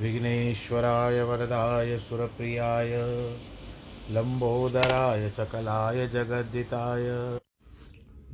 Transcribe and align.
विघ्नेश्वराय 0.00 1.22
वरदाय 1.22 1.98
सुरप्रियाय 1.98 2.90
लम्बोदराय 4.10 5.28
सकलाय 5.28 6.08
जगद्दिताय, 6.08 7.02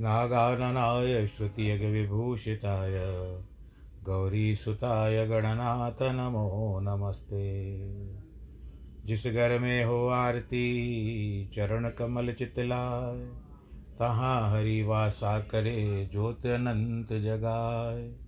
नागाननाय 0.00 1.26
श्रुतियगविभूषिताय 1.26 2.92
गौरीसुताय 4.04 5.26
गणनाथ 5.26 6.02
नमो 6.02 6.80
नमस्ते। 6.82 7.78
जिस 9.06 9.26
घर 9.26 9.58
में 9.58 9.84
हो 9.84 10.08
आरती, 10.08 11.50
चरण 11.56 11.90
कमल 11.90 12.32
चितलाय, 12.32 13.18
तहाँ 13.98 14.50
हरि 14.50 14.82
वासा 14.82 15.40
करे 15.40 16.08
ज्योत 16.12 16.46
अनंत 16.46 17.08
जगाए 17.12 18.27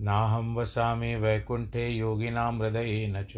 नाहं 0.00 0.54
वसामि 0.54 1.14
वैकुण्ठे 1.14 1.88
योगिनां 1.88 2.58
हृदयेन 2.58 3.26
च। 3.30 3.32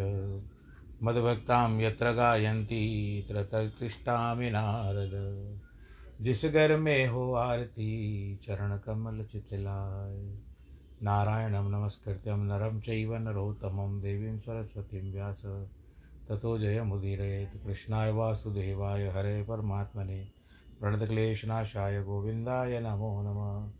मद्भक्तां 1.03 1.81
यत्र 1.81 2.13
गायन्ति 2.13 3.25
तत्र 3.29 3.69
तिष्ठामि 3.69 4.51
नारद। 4.51 5.11
जिस 6.21 6.45
घर 6.45 6.77
में 6.77 7.07
हो 7.07 7.33
आरती, 7.33 8.37
चरण 8.37 8.79
कमल 8.79 9.25
चितलाय। 9.25 10.39
नारायणं 11.03 11.71
नमस्कृत्यं 11.71 12.37
नरं 12.37 12.81
चैव 12.81 13.17
नरोत्तमं 13.17 14.01
देवीं 14.01 14.39
सरस्वतीं 14.39 15.13
व्यास। 15.13 15.43
ततो 16.29 16.59
जयमुदीरयेत् 16.59 17.67
कृष्णाय 17.67 18.13
वासुदेवाय 18.13 19.09
हरे 19.09 19.43
परमात्मने। 19.43 20.29
प्रणतक्लेशनाशाय 20.81 22.03
गोविन्दाय 22.03 22.81
नमो 22.81 23.23
नमः। 23.23 23.80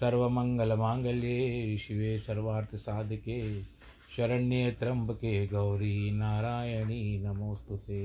सर्वमङ्गलमाङ्गल्ये 0.00 1.76
शिवे 1.78 2.18
सर्वार्थसाधिके 2.18 3.38
शरण्ये 4.16 4.70
त्र्यम्बके 4.80 5.34
गौरी 5.52 5.96
नारायणी 6.18 7.02
नमोऽस्तु 7.24 7.76
ते 7.86 8.00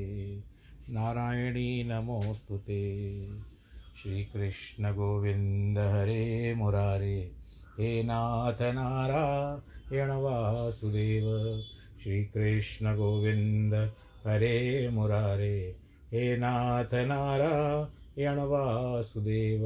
नारायणी 0.97 1.67
नमोऽस्तु 1.89 2.57
ते 2.67 2.81
श्रीकृष्णगोविन्द 4.01 5.77
हरे 5.93 6.53
मुरारे 6.57 7.17
हे 7.79 7.91
नाथ 8.03 8.61
नारायण 8.75 10.11
वासुदेव 10.23 11.27
श्रीकृष्णगोविन्द 12.03 13.73
हरे 14.27 14.57
मुरारे 14.93 15.57
हे 16.13 16.25
नाथ 16.37 16.93
नारायण 17.11 18.39
वासुदेव 18.53 19.65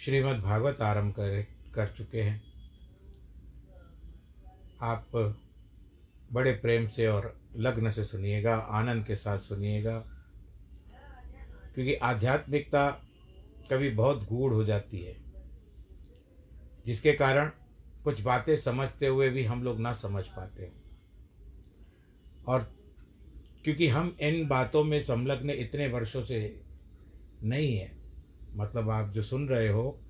श्रीमद् 0.00 0.40
भागवत 0.40 0.80
आरंभ 0.80 1.12
कर 1.12 1.42
कर 1.74 1.88
चुके 1.88 2.20
हैं। 2.22 2.42
आप 4.80 5.10
बड़े 6.32 6.52
प्रेम 6.52 6.86
से 6.86 7.06
और 7.06 7.40
लग्न 7.56 7.90
से 7.90 8.04
सुनिएगा, 8.04 8.54
आनंद 8.54 9.06
के 9.06 9.14
साथ 9.14 9.38
सुनिएगा, 9.38 9.98
क्योंकि 11.74 11.94
आध्यात्मिकता 11.94 12.90
कभी 13.70 13.90
बहुत 13.90 14.24
गूढ़ 14.28 14.52
हो 14.52 14.64
जाती 14.64 14.98
है, 14.98 15.16
जिसके 16.86 17.12
कारण 17.12 17.50
कुछ 18.04 18.20
बातें 18.20 18.56
समझते 18.56 19.06
हुए 19.06 19.30
भी 19.30 19.44
हम 19.44 19.62
लोग 19.62 19.80
ना 19.80 19.92
समझ 19.92 20.24
पाते 20.26 20.62
हैं। 20.62 20.82
और 22.48 22.72
क्योंकि 23.64 23.88
हम 23.88 24.16
इन 24.20 24.46
बातों 24.48 24.84
में 24.84 25.00
संलग्न 25.00 25.50
इतने 25.50 25.88
वर्षों 25.88 26.24
से 26.24 26.60
नहीं 27.42 27.76
है 27.76 27.99
मतलब 28.54 28.90
आप 28.90 29.10
जो 29.10 29.22
सुन 29.22 29.48
रहे 29.48 29.68
हो, 29.68 30.00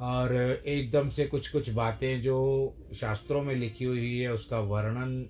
और 0.00 0.34
एकदम 0.66 1.10
से 1.10 1.26
कुछ 1.26 1.48
कुछ 1.52 1.70
बातें 1.70 2.22
जो 2.22 2.36
शास्त्रों 2.94 3.42
में 3.42 3.54
लिखी 3.54 3.84
हुई 3.84 4.18
है, 4.18 4.32
उसका 4.32 4.60
वर्णन 4.60 5.28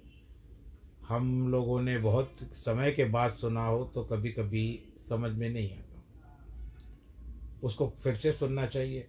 हम 1.09 1.49
लोगों 1.49 1.83
ने 1.83 1.99
बहुत 1.99 2.37
समय 2.53 2.93
के 2.93 3.05
बाद 3.05 3.33
सुना 3.33 3.65
हो 3.67 3.84
तो 3.84 4.05
कभी 4.05 4.33
कभी 4.33 4.93
समझ 5.09 5.33
में 5.33 5.49
नहीं 5.50 5.71
आता। 5.71 6.03
उसको 7.62 7.88
फिर 8.03 8.17
से 8.17 8.33
सुनना 8.33 8.67
चाहिए। 8.67 9.09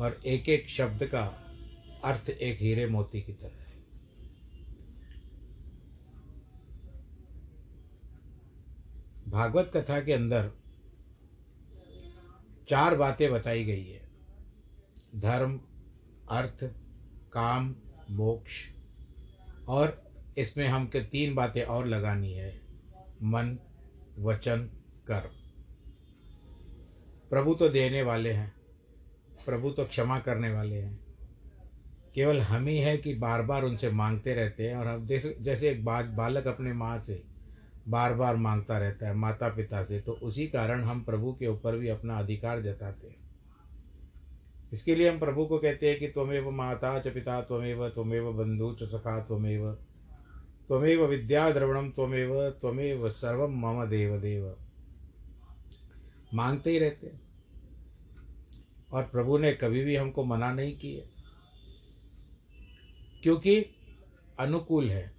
और 0.00 0.20
एक 0.26 0.48
एक 0.48 0.68
शब्द 0.68 1.04
का 1.04 1.24
अर्थ 2.04 2.30
एक 2.30 2.58
हीरे 2.60 2.86
मोती 2.86 3.22
की 3.22 3.32
तरह 3.32 3.48
है। 3.48 3.76
भागवत 9.28 9.70
कथा 9.74 10.00
के 10.00 10.12
अंदर 10.12 10.50
चार 12.68 12.94
बातें 12.94 13.30
बताई 13.32 13.64
गई 13.64 13.84
है। 13.84 14.08
धर्म, 15.16 15.60
अर्थ, 16.30 16.64
काम, 17.32 17.74
मोक्ष, 18.10 18.64
और 19.68 20.02
इसमें 20.38 20.66
हम 20.68 20.86
के 20.86 21.00
तीन 21.00 21.34
बातें 21.34 21.62
और 21.62 21.86
लगानी 21.86 22.32
है। 22.32 22.60
मन, 23.22 23.58
वचन, 24.18 24.58
कर्म। 25.06 25.30
प्रभु 27.30 27.54
तो 27.54 27.68
देने 27.68 28.02
वाले 28.02 28.32
हैं, 28.32 28.52
प्रभु 29.46 29.70
तो 29.70 29.84
क्षमा 29.84 30.18
करने 30.18 30.50
वाले 30.50 30.76
हैं। 30.76 30.98
केवल 32.14 32.40
हम 32.40 32.66
ही 32.66 32.78
है 32.78 32.96
कि 32.96 33.14
बार 33.14 33.42
बार 33.42 33.64
उनसे 33.64 33.90
मांगते 33.90 34.34
रहते 34.34 34.68
हैं, 34.68 34.76
और 34.76 34.86
हम 34.86 35.06
जैसे 35.06 35.36
जैसे 35.40 35.70
एक 35.70 35.84
बालक 35.84 36.46
अपने 36.46 36.72
माँ 36.72 36.98
से 36.98 37.22
बार 37.88 38.14
बार 38.14 38.36
माँगता 38.36 38.78
रहता 38.78 39.08
है 39.08 39.14
माता 39.14 39.48
पिता 39.48 39.84
से 39.84 40.00
तो 40.00 40.12
उसी 40.12 40.46
कारण 40.46 40.84
हम 40.84 41.04
प्रभु 41.04 41.32
के 41.32 41.46
ऊपर 41.46 41.76
भी 41.76 41.88
अपना 41.88 42.18
अधिकार 42.18 42.62
जताते 42.62 43.06
हैं। 43.06 43.16
इसके 44.72 44.94
लिए 44.94 45.10
हम 45.10 45.18
प्रभु 45.18 45.46
को 45.46 45.58
कहते 45.58 45.90
हैं 45.90 45.98
कि 45.98 46.08
त्वमेव 46.08 46.50
माता 46.50 47.00
च 47.00 47.08
पिता 47.08 47.40
त्वमेव 47.40 47.88
त्वमेव 47.88 48.32
बंधु 48.32 48.74
च 48.74 48.82
सखा 48.82 49.20
त्वमेव 49.20 49.72
त्वमेव 50.68 51.06
विद्या 51.06 51.50
द्रवणम 51.50 51.90
त्वमेव 51.90 52.50
त्वमेव 52.50 53.08
सर्वम 53.08 53.52
मम 53.58 53.84
देव 53.84 54.20
देव 54.20 54.56
मांगते 56.34 56.70
ही 56.70 56.78
रहते 56.78 57.06
हैं। 57.06 57.20
और 58.92 59.02
प्रभु 59.02 59.38
ने 59.38 59.52
कभी 59.52 59.84
भी 59.84 59.96
हमको 59.96 60.24
मना 60.24 60.52
नहीं 60.52 60.78
किया। 60.78 61.20
क्योंकि 63.22 63.66
अनुकूल 64.40 64.90
है। 64.90 65.17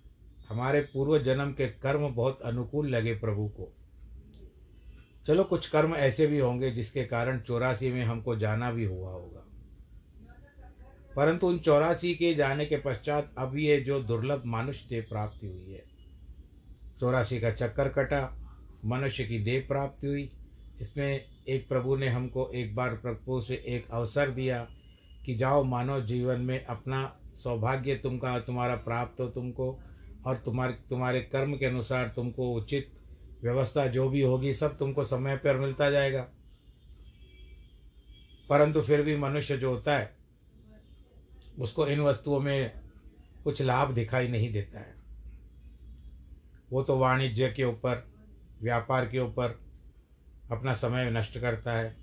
हमारे 0.50 0.82
पूर्व 0.82 1.20
जन्म 1.20 1.52
के 1.52 1.68
कर्म 1.68 2.10
बहुत 2.10 2.42
अनुकूल 2.42 2.90
लगे 2.90 3.14
प्रभु 3.14 3.48
को। 3.48 3.74
चलो 5.28 5.44
कुछ 5.44 5.70
कर्म 5.70 5.96
ऐसे 5.96 6.28
भी 6.28 6.40
होंगे 6.40 6.72
जिसके 6.72 7.04
कारण 7.04 7.40
चौरासी 7.40 7.92
में 7.92 8.04
हमको 8.04 8.36
जाना 8.36 8.72
भी 8.72 8.86
हुआ 8.86 9.12
होगा। 9.12 9.46
परंतु 11.16 11.48
उन 11.48 11.60
चौरासी 11.60 12.16
के 12.16 12.34
जाने 12.34 12.66
के 12.66 12.78
पश्चात 12.78 13.36
अब 13.38 13.58
ये 13.58 13.82
जो 13.82 14.00
दुर्लभ 14.00 14.44
मनुष्य 14.46 14.88
देह 14.90 15.06
प्राप्ति 15.10 15.48
हुई 15.48 15.74
है। 15.74 15.84
चौरासी 17.00 17.40
का 17.40 17.52
चक्कर 17.52 17.90
कटा, 17.90 18.38
मनुष्य 18.86 19.24
की 19.24 19.40
देह 19.40 19.66
प्राप्ति 19.68 20.08
हुई। 20.08 20.32
इसमें 20.82 21.26
एक 21.48 21.70
प्रभु 21.70 21.96
ने 21.96 22.08
हमको 22.08 22.50
एक 22.50 22.76
बार 22.76 22.94
प्रभु 22.94 23.42
से 23.42 23.56
एक 23.56 23.92
अवसर 23.92 24.30
दिया 24.30 24.68
कि 25.26 25.36
जाओ 25.36 25.64
मानव 25.64 26.06
जीवन 26.06 26.42
में 26.42 26.66
अपना 26.66 27.20
सौभाग्य 27.36 27.96
तुमका, 27.96 28.40
तुम्हारा 28.40 28.76
प्राप्त 28.76 29.22
हो 29.22 29.28
तुमको 29.28 29.80
और 30.26 30.38
तुम्हारे 30.38 30.74
तुम्हारे 30.74 31.22
कर्म 31.22 31.58
के 31.58 31.66
अनुसार 31.66 32.14
तुमको 32.16 32.54
उचित 32.54 32.92
व्यवस्था 33.44 33.88
जो 33.88 34.10
भी 34.10 34.22
होगी, 34.22 34.54
सब 34.54 34.78
तुमको 34.78 35.04
समय 35.04 35.38
पर 35.38 35.58
मिलता 35.58 35.90
जाएगा। 35.90 36.22
परंतु 38.50 38.82
फिर 38.82 39.02
भी 39.02 39.18
मनुष्य 39.18 39.58
जो 39.58 39.70
होता 39.70 39.98
है, 39.98 40.16
उसको 41.60 41.88
इन 41.88 42.00
वस्तुओं 42.00 42.40
में 42.40 42.82
कुछ 43.44 43.62
लाभ 43.62 43.94
दिखाई 43.94 44.28
नहीं 44.28 44.54
देता 44.54 44.80
है। 44.80 44.96
वो 46.72 46.84
तो 46.84 46.98
वाणिज्य 46.98 47.52
के 47.52 47.64
ऊपर, 47.64 48.08
व्यापार 48.62 49.08
के 49.08 49.20
ऊपर 49.20 49.60
अपना 50.52 50.74
समय 50.74 51.12
नष्ट 51.12 51.40
करता 51.40 51.74
है, 51.74 51.98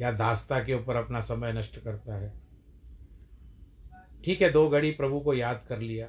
या 0.00 0.12
दास्ता 0.12 0.64
के 0.64 0.74
ऊपर 0.74 0.96
अपना 0.96 1.20
समय 1.20 1.52
नष्ट 1.52 1.78
करता 1.78 2.16
है। 2.16 2.40
ठीक 4.24 4.42
है, 4.42 4.50
दो 4.50 4.68
घड़ी 4.68 4.90
प्रभु 4.90 5.20
को 5.20 5.34
याद 5.34 5.66
कर 5.68 5.78
लिया। 5.78 6.08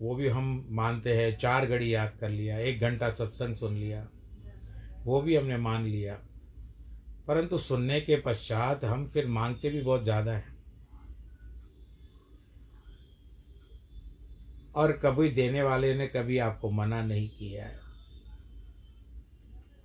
वो 0.00 0.14
भी 0.14 0.28
हम 0.28 0.66
मानते 0.70 1.16
हैं, 1.16 1.38
चार 1.38 1.66
घड़ी 1.66 1.94
याद 1.94 2.12
कर 2.20 2.28
लिया, 2.28 2.58
एक 2.58 2.80
घंटा 2.80 3.10
सत्संग 3.10 3.56
सुन 3.56 3.74
लिया, 3.74 4.08
वो 5.04 5.20
भी 5.22 5.36
हमने 5.36 5.56
मान 5.56 5.84
लिया। 5.84 6.18
परंतु 7.26 7.58
सुनने 7.58 8.00
के 8.00 8.16
पश्चात 8.16 8.84
हम 8.84 9.06
फिर 9.06 9.26
मांगते 9.26 9.70
भी 9.70 9.82
बहुत 9.82 10.02
ज़्यादा 10.02 10.32
हैं। 10.32 10.54
और 14.74 14.92
कभी 14.92 15.28
देने 15.28 15.62
वाले 15.62 15.94
ने 15.94 16.06
कभी 16.06 16.38
आपको 16.38 16.70
मना 16.70 17.02
नहीं 17.04 17.28
किया 17.28 17.66
है। 17.66 17.80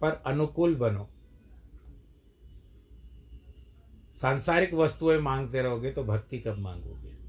पर 0.02 0.24
अनुकूल 0.26 0.76
बनो। 0.76 1.10
सांसारिक 4.16 4.74
वस्तुएँ 4.74 5.18
मांगते 5.18 5.62
रहोगे 5.62 5.92
तो 5.92 6.04
भक्ति 6.04 6.40
कब 6.40 6.58
मांगोगे? 6.58 7.29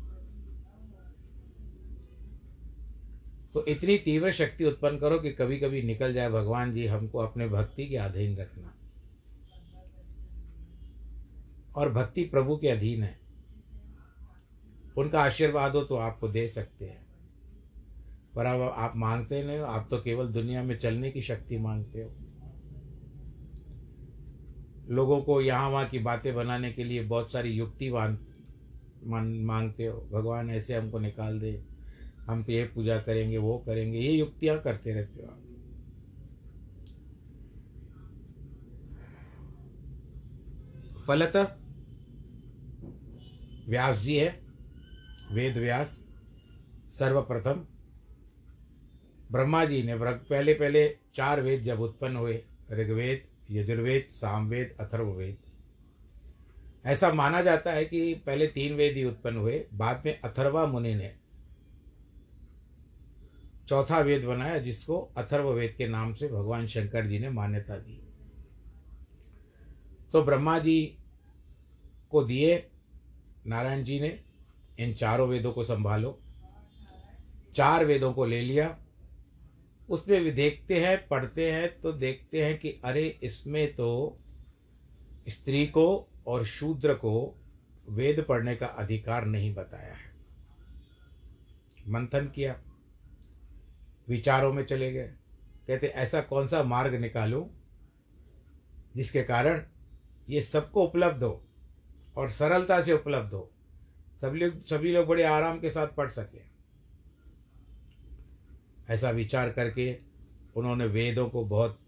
तो 3.55 3.67
इतनी 3.67 3.99
तीव्र 3.99 4.33
शक्ति 4.33 4.65
उत्पन्न 4.65 4.99
करो 4.99 5.19
कि 5.19 5.31
कभी 5.33 5.59
कभी 5.59 5.83
निकल 5.83 6.15
जाए 6.15 6.31
भगवान 6.31 6.73
जी 6.73 6.87
हमको 6.87 7.19
अपने 7.19 7.49
भक्ति 7.49 7.89
के 7.89 7.97
अधीन 7.97 8.37
रखना। 8.37 8.75
और 11.77 11.93
भक्ति 11.93 12.25
प्रभु 12.25 12.57
के 12.57 12.69
अधीन 12.69 13.03
है। 13.03 13.21
उनका 14.97 15.21
आशीर्वाद 15.21 15.73
हो 15.73 15.85
तो 15.85 15.97
आपको 15.97 16.29
दे 16.29 16.49
सकते 16.49 16.85
हैं। 16.85 17.07
पर 18.35 18.47
अब 18.47 18.61
आप 18.77 18.93
मांगते 18.97 19.45
नहीं 19.45 19.59
हो, 19.59 19.65
आप 19.65 19.87
तो 19.91 19.99
केवल 19.99 20.27
दुनिया 20.27 20.63
में 20.63 20.79
चलने 20.79 21.11
की 21.11 21.23
शक्ति 21.23 21.59
मांगते 21.59 22.03
हो। 22.03 22.11
लोगों 24.89 25.21
को 25.21 25.41
यहाँ 25.41 25.71
वहाँ 25.71 25.89
की 25.89 25.99
बातें 25.99 26.35
बनाने 26.35 26.73
के 26.73 26.85
लिए 26.85 27.03
बहुत 27.03 27.33
सारी 27.33 27.51
युक्ति 27.51 27.91
मांगते 29.05 29.87
हो। 29.87 30.01
भगवान 30.13 30.51
ऐसे 30.51 30.75
हमको 30.75 30.99
निकाल 30.99 31.41
दे। 31.41 31.70
हम 32.31 32.45
ये 32.49 32.65
पूजा 32.65 32.99
करेंगे, 32.99 33.39
वो 33.39 33.59
करेंगे, 33.59 33.99
ये 33.99 34.13
युक्तियाँ 34.13 34.59
करते 34.61 34.93
रहते 34.93 35.23
हो 35.23 35.29
आप। 35.29 35.37
फलतः, 41.07 41.47
व्यास 43.69 43.99
जी 43.99 44.17
है, 44.17 44.29
वेद 45.33 45.59
व्यास, 45.59 46.07
सर्वप्रथम। 46.93 47.67
ब्रह्मा 49.33 49.65
जी 49.65 49.83
ने 49.83 49.95
पहले 49.97 50.55
पहले 50.55 50.89
चार 51.15 51.41
वेद 51.43 51.63
जब 51.63 51.81
उत्पन्न 51.81 52.17
हुए, 52.17 52.43
ऋग्वेद, 52.73 53.25
यजुर्वेद, 53.51 54.07
सामवेद, 54.11 54.77
अथर्ववेद। 54.81 55.37
ऐसा 56.87 57.13
माना 57.13 57.43
जाता 57.43 57.73
है 57.73 57.85
कि 57.85 58.15
पहले 58.27 58.47
तीन 58.47 58.75
वेद 58.75 58.97
ही 58.97 59.05
उत्पन्न 59.05 59.37
हुए, 59.37 59.65
बाद 59.75 60.03
में 60.07 60.21
अथर्वा 60.21 60.67
मुनि 60.67 60.95
ने 60.95 61.20
चौथा 63.71 64.01
वेद 64.01 64.25
बनाया, 64.25 64.59
जिसको 64.59 64.99
अथर्व 65.17 65.51
वेद 65.51 65.73
के 65.73 65.89
नाम 65.89 66.15
से 66.15 66.29
भगवान 66.29 66.67
शंकर 66.67 67.07
जी 67.07 67.19
ने 67.19 67.31
मान्यता 67.31 67.77
दी। 67.77 68.03
तो 70.13 70.23
ब्रह्मा 70.23 70.59
जी 70.59 70.99
को 72.11 72.23
दिए, 72.25 72.71
नारायण 73.47 73.85
जी 73.85 74.01
ने, 74.01 74.25
इन 74.79 74.95
चारों 74.95 75.29
वेदों 75.29 75.53
को 75.53 75.65
संभालो, 75.65 76.21
चार 77.57 77.85
वेदों 77.85 78.13
को 78.13 78.25
ले 78.25 78.41
लिया। 78.41 78.79
उसमें 79.91 80.25
भी 80.25 80.31
देखते 80.31 80.87
हैं, 80.87 81.09
पढ़ते 81.09 81.53
हैं 81.53 81.81
तो 81.81 81.93
देखते 81.93 82.45
हैं 82.45 82.59
कि 82.59 82.81
अरे, 82.85 83.19
इसमें 83.23 83.75
तो 83.75 84.19
स्त्री 85.29 85.67
को 85.67 86.09
और 86.27 86.45
शूद्र 86.45 86.95
को 86.95 87.41
वेद 87.89 88.27
पढ़ने 88.29 88.57
का 88.57 88.67
अधिकार 88.67 89.25
नहीं 89.25 89.55
बताया 89.55 89.95
है। 89.95 90.13
मंथन 91.89 92.27
किया। 92.27 92.61
विचारों 94.11 94.53
में 94.53 94.65
चले 94.65 94.93
गए। 94.93 95.09
कहते, 95.67 95.87
ऐसा 95.87 96.21
कौन 96.21 96.49
सा 96.49 96.63
मार्ग 96.63 96.95
निकालूं 96.95 97.47
जिसके 98.97 99.23
कारण 99.23 99.63
ये 100.29 100.43
सबको 100.43 100.85
उपलब्ध 100.85 101.23
हो 101.23 101.45
और 102.17 102.31
सरलता 102.31 102.83
से 102.83 102.93
उपलब्ध 102.93 103.33
हो? 103.33 103.51
सभी 104.21 104.39
लोग 104.39 104.65
सभी 104.65 104.93
लोग 104.93 105.07
बड़े 105.07 105.25
आराम 105.25 105.61
के 105.61 105.71
साथ 105.71 105.89
पढ़ 105.89 106.09
सकें। 106.09 106.51
ऐसा 108.89 109.11
विचार 109.11 109.51
करके 109.51 109.99
उन्होंने 110.57 110.87
वेदों 110.87 111.29
को 111.29 111.45
बहुत 111.45 111.79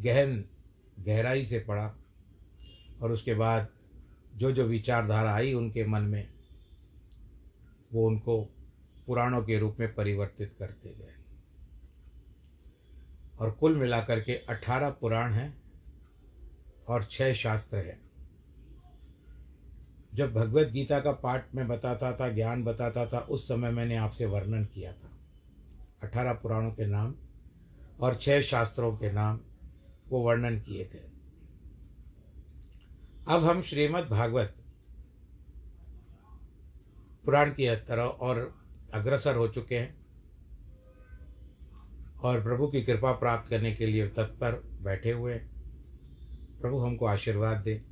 गहन 0.00 0.44
गहराई 1.00 1.44
से 1.44 1.58
पढ़ा 1.58 1.94
और 3.02 3.12
उसके 3.12 3.34
बाद 3.34 3.68
जो 4.36 4.52
जो 4.52 4.64
विचारधारा 4.64 5.34
आई 5.34 5.52
उनके 5.54 5.84
मन 5.84 6.02
में, 6.02 6.28
वो 7.92 8.06
उनको 8.06 8.42
पुराणों 9.06 9.42
के 9.42 9.58
रूप 9.58 9.76
में 9.80 9.94
परिवर्तित 9.94 10.54
करते 10.58 10.88
गए। 10.88 11.15
और 13.38 13.50
कुल 13.50 13.76
मिलाकर 13.76 14.20
के 14.20 14.32
अठारह 14.32 14.90
पुराण 14.90 15.32
हैं 15.32 15.62
और 16.88 17.04
छह 17.04 17.32
शास्त्र 17.32 17.76
हैं। 17.76 18.06
जब 20.14 20.34
भगवत 20.34 20.66
गीता 20.66 21.00
का 21.00 21.12
पाठ 21.12 21.54
में 21.54 21.68
बताता 21.68 22.12
था, 22.12 22.28
ज्ञान 22.28 22.64
बताता 22.64 23.06
था, 23.06 23.18
उस 23.18 23.48
समय 23.48 23.70
मैंने 23.70 23.96
आपसे 23.96 24.26
वर्णन 24.26 24.64
किया 24.64 24.92
था। 24.92 25.10
अठारह 26.02 26.32
पुराणों 26.32 26.70
के 26.70 26.86
नाम 26.86 27.14
और 28.00 28.14
छह 28.14 28.40
शास्त्रों 28.40 28.96
के 28.96 29.12
नाम 29.12 29.40
वो 30.08 30.20
वर्णन 30.20 30.60
किए 30.60 30.84
थे। 30.84 30.98
अब 33.28 33.44
हम 33.44 33.62
श्रीमद् 33.62 34.08
भागवत 34.08 34.54
पुराण 37.24 37.50
की 37.50 37.76
तरह 37.76 38.02
और 38.02 38.64
अग्रसर 38.94 39.36
हो 39.36 39.48
चुके 39.48 39.78
हैं। 39.78 40.05
और 42.20 42.42
प्रभु 42.42 42.66
की 42.66 42.82
कृपा 42.82 43.12
प्राप्त 43.12 43.50
करने 43.50 43.74
के 43.74 43.86
लिए 43.86 44.08
तत्पर 44.08 44.78
बैठे 44.82 45.10
हुए 45.12 45.34
हैं। 45.34 45.50
प्रभु 46.60 46.78
हमको 46.78 47.06
आशीर्वाद 47.06 47.56
दे। 47.56 47.82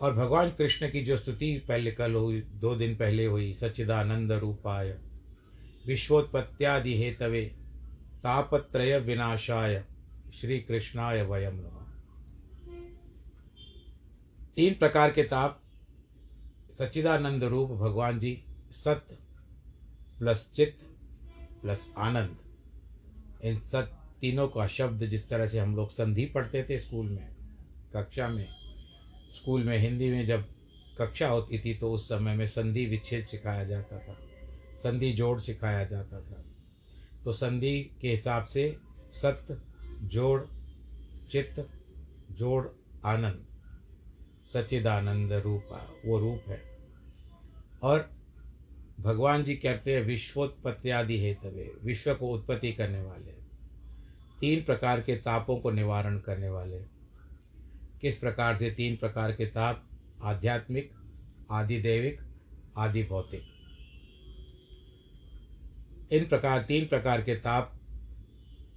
और 0.00 0.14
भगवान 0.14 0.50
कृष्ण 0.50 0.90
की 0.90 1.04
जो 1.04 1.16
स्तुति 1.16 1.64
पहले 1.68 1.92
कल 1.92 2.14
हुई, 2.14 2.40
दो 2.40 2.74
दिन 2.74 2.96
पहले 2.96 3.24
हुई, 3.24 3.54
सच्चिदानंद 3.54 4.32
रूपाय 4.32 4.98
विश्वोत्पत्त्यादि 5.86 7.02
हेतवे 7.02 7.44
तापत्रय 8.22 8.98
विनाशाय 8.98 9.84
श्री 10.34 10.60
कृष्णाय 10.60 11.22
वयम 11.22 11.62
तीन 14.56 14.74
प्रकार 14.74 15.12
के 15.12 15.22
ताप, 15.22 15.62
सच्चिदानंद 16.78 17.44
रूप 17.44 17.70
भगवान 17.70 18.20
जी, 18.20 18.44
सत्य 18.72 19.18
प्लस 20.18 20.50
चित्त 20.56 20.87
प्लस 21.68 21.88
आनंद। 21.98 22.36
इन 23.44 23.58
सब 23.60 23.88
तीनों 24.20 24.46
का 24.48 24.66
शब्द 24.66 25.04
जिस 25.06 25.28
तरह 25.28 25.46
से 25.46 25.58
हम 25.58 25.74
लोग 25.76 25.90
संधि 25.90 26.24
पढ़ते 26.26 26.62
थे 26.62 26.78
स्कूल 26.78 27.06
में, 27.06 27.28
कक्षा 27.94 28.28
में, 28.28 28.48
स्कूल 29.34 29.64
में 29.64 29.76
हिंदी 29.78 30.08
में 30.10 30.26
जब 30.26 30.44
कक्षा 30.98 31.28
होती 31.28 31.58
थी 31.58 31.74
तो 31.74 31.92
उस 31.92 32.08
समय 32.08 32.36
में 32.36 32.46
संधि 32.46 32.86
विच्छेद 32.86 33.24
सिखाया 33.24 33.64
जाता 33.64 33.98
था, 33.98 34.16
संधि 34.78 35.12
जोड़ 35.12 35.40
सिखाया 35.40 35.84
जाता 35.84 36.20
था। 36.20 36.42
तो 37.24 37.32
संधि 37.32 37.80
के 38.00 38.10
हिसाब 38.10 38.44
से 38.46 38.76
सत्य 39.12 39.58
जोड़, 40.08 40.40
चित्त, 41.30 41.66
जोड़, 42.32 42.66
आनंद 43.04 43.46
सचिदानंद 44.48 45.32
रूप, 45.32 45.64
वो 46.06 46.18
रूप 46.18 46.48
है। 46.48 46.62
और 47.82 48.10
भगवान 49.00 49.44
जी 49.44 49.54
कहते 49.54 49.94
हैं 49.94 50.02
विश्वोत्पत्ति 50.02 50.90
हेतवे, 50.90 51.72
विश्व 51.84 52.14
को 52.14 52.28
उत्पत्ति 52.28 52.72
करने 52.72 53.00
वाले। 53.00 53.32
तीन 54.40 54.64
प्रकार 54.64 55.00
के 55.00 55.16
तापों 55.16 55.56
को 55.56 55.70
निवारण 55.70 56.18
करने 56.18 56.48
वाले। 56.48 56.78
किस 58.00 58.16
प्रकार 58.16 58.56
से? 58.56 58.70
तीन 58.70 58.96
प्रकार 58.96 59.32
के 59.32 59.46
ताप, 59.46 59.84
आध्यात्मिक, 60.22 60.90
आदिदेविक 61.50 62.20
आदि 62.76 63.02
भौतिक 63.02 63.42
इन 66.12 66.24
प्रकार, 66.26 66.62
तीन 66.62 66.86
प्रकार 66.86 67.22
के 67.22 67.34
ताप 67.34 67.80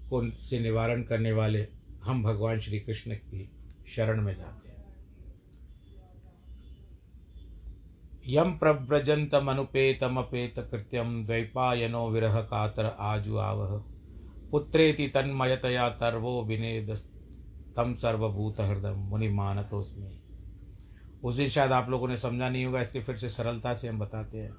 को 0.10 0.32
से 0.32 0.60
निवारण 0.60 1.04
करने 1.04 1.32
वाले 1.32 1.68
हम 2.04 2.24
भगवान 2.24 2.60
श्री 2.60 2.80
कृष्ण 2.80 3.16
की 3.16 3.50
शरण 3.88 4.22
में 4.22 4.36
जाते 4.36 4.70
हैं। 4.70 4.71
यम 8.26 8.58
प्रव्रजंतमनुपेतमपेत 8.58 10.68
कृत्यम 10.72 11.26
द्वैपायनो 11.26 12.10
आजु 13.02 13.38
आवह 13.38 13.84
पुत्रेति 14.52 15.08
तन्मयतया 15.08 15.90
तर्वो 15.90 16.44
विनेद 16.44 17.02
तम 17.76 17.96
सर्वभूत 17.96 18.60
हृदय 18.60 18.92
मुनि 18.92 19.30
मानतोस्मी 19.30 20.22
उस 21.24 21.36
दिन 21.36 21.50
शायद 21.50 21.72
आप 21.72 21.90
लोगों 21.90 22.08
ने 22.08 22.18
समझा 22.18 22.50
नहीं 22.50 22.66
होगा, 22.66 22.82
इसके 22.82 23.00
फिर 23.00 23.18
से 23.18 23.30
सरलता 23.30 23.74
से 23.74 23.88
हम 23.88 24.00
बताते 24.00 24.38
हैं। 24.38 24.56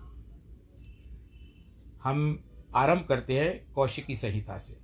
हम 2.02 2.45
आरंभ 2.76 3.04
करते 3.09 3.40
हैं 3.40 3.73
कौशिकी 3.73 4.16
संहिता 4.16 4.59
से। 4.59 4.78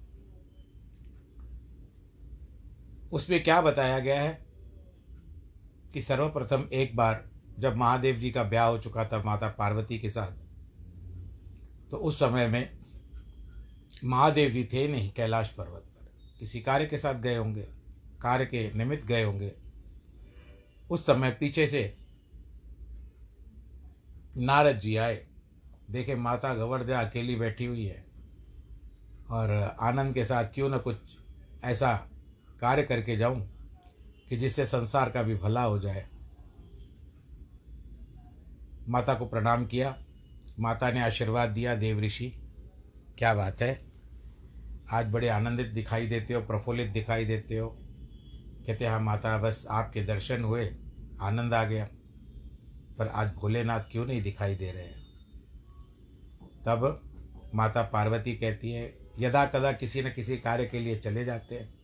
उसमें 3.13 3.43
क्या 3.43 3.61
बताया 3.61 3.99
गया 3.99 4.23
है 4.23 4.47
कि 5.95 6.03
सर्वप्रथम 6.03 6.69
एक 6.73 6.97
बार 6.97 7.31
जब 7.59 7.77
महादेव 7.77 8.17
जी 8.17 8.31
का 8.31 8.43
ब्याह 8.43 8.67
हो 8.67 8.79
चुका 8.79 9.05
था 9.05 9.23
माता 9.23 9.49
पार्वती 9.49 9.99
के 9.99 10.09
साथ 10.09 10.33
तो 11.91 11.97
उस 11.97 12.19
समय 12.19 12.47
में 12.49 12.79
महादेव 14.05 14.51
जी 14.51 14.65
थे 14.65 14.87
नहीं, 14.89 15.11
कैलाश 15.13 15.51
पर्वत 15.51 15.85
पर। 15.85 16.11
किसी 16.39 16.61
कार्य 16.61 16.87
के 16.87 16.99
साथ 16.99 17.15
गए 17.15 17.37
होंगे, 17.37 17.63
कार्य 18.21 18.47
के 18.47 18.71
निमित्त 18.75 19.07
गए 19.07 19.23
होंगे। 19.23 19.53
उस 20.91 21.07
समय 21.07 21.31
पीछे 21.31 21.67
से 21.67 21.97
नारद 24.37 24.79
जी 24.79 24.97
आए। 24.97 25.27
देखे, 25.91 26.15
माता 26.15 26.55
गवर्धा 26.55 27.01
अकेली 27.01 27.37
बैठी 27.37 27.65
हुई 27.65 27.87
है 27.87 28.05
और 29.31 29.53
आनंद 29.81 30.15
के 30.15 30.25
साथ 30.25 30.45
क्यों 30.45 30.69
न 30.69 30.79
कुछ 30.79 30.97
ऐसा 31.65 31.95
कार्य 32.61 32.83
करके 32.83 33.17
जाऊँ 33.17 33.41
कि 34.29 34.37
जिससे 34.37 34.67
संसार 34.67 35.11
का 35.11 35.23
भी 35.23 35.35
भला 35.35 35.63
हो 35.63 35.79
जाए। 35.79 36.07
माता 38.89 39.15
को 39.15 39.27
प्रणाम 39.27 39.67
किया। 39.67 40.05
माता 40.61 40.91
ने 40.91 41.01
आशीर्वाद 41.01 41.49
दिया, 41.49 41.75
देव 41.75 42.01
ऋषि, 42.01 42.33
क्या 43.19 43.35
बात 43.35 43.63
है? 43.63 43.89
आज 44.93 45.07
बड़े 45.07 45.29
आनंदित 45.29 45.67
दिखाई 45.67 46.07
देते 46.07 46.35
हो, 46.35 46.41
प्रफुल्लित 46.41 46.89
दिखाई 46.89 47.25
देते 47.25 47.59
हो। 47.59 47.79
कहते 48.67 48.87
हाँ 48.87 49.01
माता, 49.01 49.39
बस 49.39 49.67
आपके 49.71 50.03
दर्शन 50.03 50.43
हुए, 50.43 50.77
आनंद 51.21 51.55
आ 51.55 51.65
गया। 51.65 51.89
पर 52.99 53.09
आज 53.09 53.35
भोलेनाथ 53.35 53.81
क्यों 53.81 54.07
नहीं 54.07 54.23
दिखाई 54.23 54.55
दे 54.55 54.73
रहे 54.73 54.85
हैं? 54.85 55.03
तब 56.67 57.03
माता 57.55 57.83
पार्वती 57.83 58.37
कहती 58.37 58.73
है, 58.73 58.93
यदा 59.19 59.47
कदा 59.47 59.73
किसी 59.73 60.03
न 60.03 60.13
किसी 60.13 60.37
कार्य 60.37 60.67
के 60.67 60.81
लिए 60.81 60.99
चले 60.99 61.25
जाते 61.25 61.55
हैं। 61.55 61.79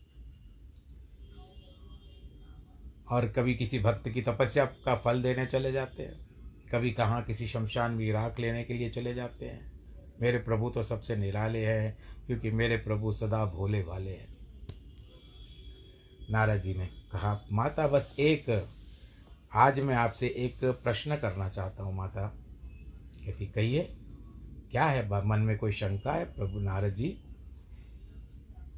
और 3.11 3.29
कभी 3.29 3.55
किसी 3.55 3.79
भक्त 3.79 4.09
की 4.09 4.23
तपस्या 4.23 4.65
का 4.65 4.97
फल 4.97 5.23
देने 5.23 5.47
चले 5.47 5.73
जाते 5.73 6.03
हैं। 6.03 6.34
कभी 6.73 6.91
कहाँ 6.91 7.23
किसी 7.23 7.49
शमशान 7.49 7.93
में 7.93 8.13
राख 8.13 8.41
लेने 8.41 8.65
के 8.65 8.75
लिए 8.75 8.91
चले 8.91 9.15
जाते 9.15 9.47
हैं। 9.47 9.73
मेरे 10.21 10.39
प्रभु 10.39 10.71
तो 10.71 10.83
सबसे 10.83 11.17
निराले 11.17 11.67
हैं, 11.67 11.97
क्योंकि 12.27 12.51
मेरे 12.51 12.77
प्रभु 12.77 13.13
सदा 13.13 13.45
भोले 13.45 13.83
वाले 13.83 14.11
हैं। 14.11 14.37
नारद 16.31 16.63
जी 16.63 16.75
ने 16.75 16.87
कहा, 16.87 17.47
माता, 17.53 17.87
बस 17.87 18.17
एक, 18.19 18.67
आज 19.55 19.81
मैं 19.81 19.95
आपसे 19.95 20.27
एक 20.27 20.65
प्रश्न 20.65 21.17
करना 21.17 21.49
चाहता 21.49 21.83
हूँ, 21.83 21.97
माता। 21.97 22.27
कहती 23.25 23.47
कहिए, 23.47 23.97
क्या 24.71 24.85
है 24.85 25.27
मन 25.27 25.39
में 25.39 25.57
कोई 25.59 25.73
शंका 25.73 26.13
है? 26.13 26.25
प्रभु 26.25 26.61
नारद 26.61 26.95
जी 26.95 27.09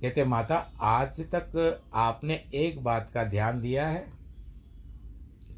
कहते, 0.02 0.24
माता, 0.24 0.56
आज 0.80 1.20
तक 1.34 1.82
आपने 1.94 2.34
एक 2.54 2.82
बात 2.84 3.10
का 3.10 3.24
ध्यान 3.24 3.60
दिया 3.60 3.88
है। 3.88 4.06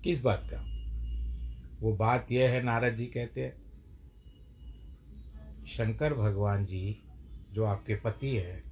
किस 0.05 0.23
बात 0.23 0.45
का? 0.45 0.68
वो 1.81 1.97
बात 1.97 2.33
यह 2.33 2.51
है, 2.51 2.63
नारद 2.63 2.95
जी 2.95 3.07
कहते 3.07 3.45
हैं, 3.45 3.69
शंकर 5.67 6.15
भगवान 6.15 6.65
जी, 6.65 7.03
जो 7.53 7.65
आपके 7.65 7.95
पति 7.95 8.37
हैं, 8.37 8.65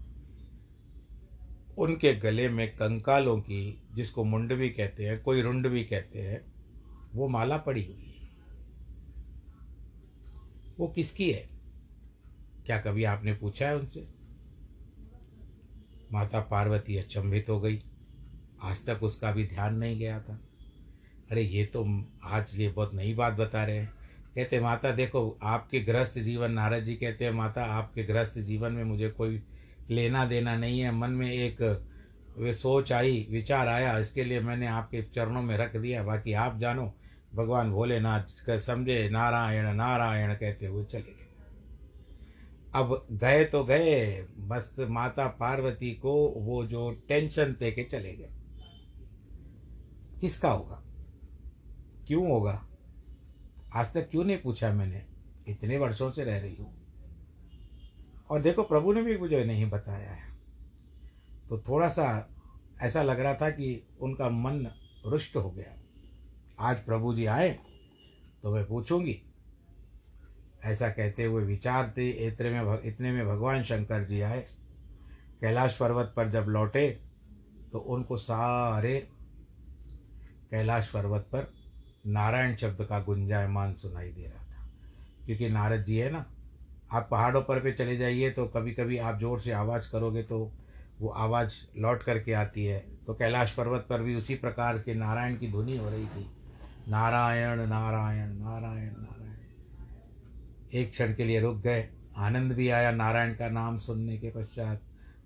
उनके 1.79 2.15
गले 2.15 2.49
में 2.49 2.77
कंकालों 2.77 3.41
की, 3.41 3.83
जिसको 3.95 4.25
मुंड 4.25 4.55
भी 4.55 4.71
कहते 4.71 5.07
हैं, 5.07 5.23
कोई 5.23 5.43
रुंड 5.43 5.69
भी 5.69 5.85
कहते 5.85 6.23
हैं, 6.23 6.45
वो 7.15 7.29
माला 7.29 7.59
पड़ी 7.59 7.85
हुई 7.85 8.19
है। 8.21 8.29
वो 10.79 10.89
किसकी 10.89 11.33
है? 11.33 11.49
क्या 12.67 12.81
कभी 12.81 13.05
आपने 13.05 13.35
पूछा 13.35 13.69
है 13.69 13.77
उनसे? 13.77 14.09
माता 16.13 16.41
पार्वती 16.41 16.97
अचंभित 16.97 17.49
हो 17.49 17.61
गई। 17.61 17.83
आज 18.63 18.87
तक 18.87 19.03
उसका 19.03 19.33
भी 19.33 19.47
ध्यान 19.47 19.75
नहीं 19.75 19.99
गया 19.99 20.21
था। 20.21 20.46
अरे, 21.31 21.43
ये 21.43 21.65
तो 21.65 22.05
आज 22.25 22.61
ये 22.61 22.69
बहुत 22.69 22.95
नई 22.95 23.15
बात 23.15 23.35
बता 23.35 23.65
रहे 23.65 23.77
हैं। 23.77 23.93
कहते 24.35 24.61
माता, 24.61 24.91
देखो, 24.91 25.39
आपके 25.43 25.81
ग्रस्त 25.81 26.19
जीवन, 26.19 26.53
नारद 26.53 26.85
जी 26.85 26.95
कहते 26.95 27.25
हैं, 27.25 27.33
माता, 27.33 27.65
आपके 27.65 28.03
ग्रस्त 28.03 28.39
जीवन 28.39 28.73
में 28.73 28.85
मुझे 28.85 29.09
कोई 29.09 29.43
लेना 29.91 30.25
देना 30.25 30.57
नहीं 30.57 30.81
है। 30.81 30.93
मन 30.93 31.11
में 31.11 31.33
एक, 31.33 31.87
वे 32.39 32.53
सोच 32.53 32.93
आई, 32.93 33.29
विचार 33.31 33.69
आया, 33.69 33.99
इसके 33.99 34.25
लिए 34.25 34.41
मैंने 34.41 34.67
आपके 34.67 35.03
चरणों 35.03 35.43
में 35.43 35.57
रख 35.57 35.77
दिया। 35.77 36.03
बाकी 36.03 36.33
आप 36.33 36.59
जानो, 36.59 36.95
भगवान 37.35 37.71
भोलेनाथ 37.71 38.59
समझे, 38.59 39.09
नारायण 39.11 39.75
नारायण 39.75 40.35
कहते 40.35 40.67
हुए 40.67 40.85
चले 40.85 41.01
गए। 41.01 41.27
अब 42.75 43.07
गए 43.13 43.45
तो 43.45 43.65
गए, 43.65 44.27
बस 44.39 44.75
माता 44.81 45.27
पार्वती 45.27 45.91
को 45.91 46.35
वो 46.37 46.65
जो 46.65 46.91
टेंशन 47.09 47.57
दे 47.61 47.73
के 47.73 47.83
चले 47.83 48.13
गए। 48.13 48.29
किसका 50.21 50.51
होगा? 50.51 50.83
क्यों 52.07 52.31
होगा? 52.31 52.69
आज 53.75 53.95
तक 53.95 54.11
क्यों 54.11 54.25
नहीं 54.25 54.39
पूछा 54.39 54.73
मैंने? 54.73 55.07
इतने 55.49 55.79
वर्षों 55.79 56.11
से 56.11 56.25
रह 56.25 56.39
रही 56.39 56.57
हूँ। 56.57 56.75
और 58.31 58.43
देखो 58.43 58.63
प्रभु 58.63 58.93
ने 58.93 59.03
भी 59.03 59.19
मुझे 59.19 59.45
नहीं 59.45 59.71
बताया 59.71 60.11
है। 60.11 60.37
तो 61.49 61.59
थोड़ा 61.59 61.89
सा 61.89 62.29
ऐसा 62.83 63.03
लग 63.03 63.21
रहा 63.21 63.35
था 63.35 63.51
कि 63.51 63.87
उनका 64.01 64.31
मन 64.31 64.67
रुष्ट 65.07 65.37
हो 65.37 65.51
गया। 65.51 65.79
आज 66.61 66.85
प्रभु 66.85 67.15
जी 67.15 67.27
आए 67.27 67.59
तो 68.43 68.55
मैं 68.55 68.67
पूछूँगी। 68.67 69.23
ऐसा 70.65 70.89
कहते 70.89 71.25
हुए 71.25 71.45
विचारते 71.45 72.11
इतने 72.11 72.51
में 72.51 72.67
भग, 72.67 72.83
इतने 72.85 73.13
में 73.13 73.27
भगवान 73.27 73.63
शंकर 73.63 74.05
जी 74.05 74.21
आए। 74.21 74.47
कैलाश 75.41 75.77
पर्वत 75.77 76.13
पर 76.17 76.31
जब 76.31 76.45
लौटे 76.49 77.01
तो 77.73 77.79
उनको 77.79 78.17
सारे 78.17 79.09
कैलाश 80.51 80.91
पर्वत 80.91 81.23
पर 81.23 81.66
नारायण 82.07 82.57
शब्द 82.57 82.85
का 82.85 82.99
गुंजायमान 83.01 83.75
सुनाई 83.75 84.09
दे 84.09 84.23
रहा 84.23 84.45
था। 84.45 84.69
क्योंकि 85.27 85.49
नारद 85.49 85.85
जी 85.85 85.97
है 85.97 86.11
ना, 86.11 86.25
आप 86.93 87.09
पहाड़ों 87.11 87.43
पर 87.43 87.61
पे 87.61 87.73
चले 87.73 87.97
जाइए 87.97 88.31
तो 88.31 88.47
कभी 88.47 88.73
कभी 88.73 88.99
आप 88.99 89.19
ज़ोर 89.19 89.41
से 89.41 89.53
आवाज़ 89.53 89.91
करोगे 89.93 90.23
तो 90.23 90.53
वो 91.01 91.09
आवाज़ 91.09 91.53
लौट 91.79 92.03
करके 92.03 92.33
आती 92.33 92.65
है। 92.65 92.79
तो 93.07 93.15
कैलाश 93.15 93.53
पर्वत 93.53 93.87
पर 93.91 94.03
भी 94.03 94.15
उसी 94.15 94.35
प्रकार 94.35 94.79
के 94.79 94.95
नारायण 94.95 95.37
की 95.37 95.51
धुनी 95.53 95.77
हो 95.77 95.91
रही 95.91 96.07
थी। 96.07 96.31
नारायण 96.89 97.67
नारायण 97.67 98.29
नारायण 98.29 98.93
नारायण। 98.97 99.35
एक 100.73 100.91
क्षण 100.91 101.15
के 101.15 101.25
लिए 101.25 101.41
रुक 101.41 101.57
गए। 101.57 101.89
आनंद 102.17 102.53
भी 102.53 102.69
आया 102.69 102.91
नारायण 102.91 103.35
का 103.35 103.49
नाम 103.49 103.79
सुनने 103.79 104.19
के 104.19 104.31
पश्चात। 104.31 104.83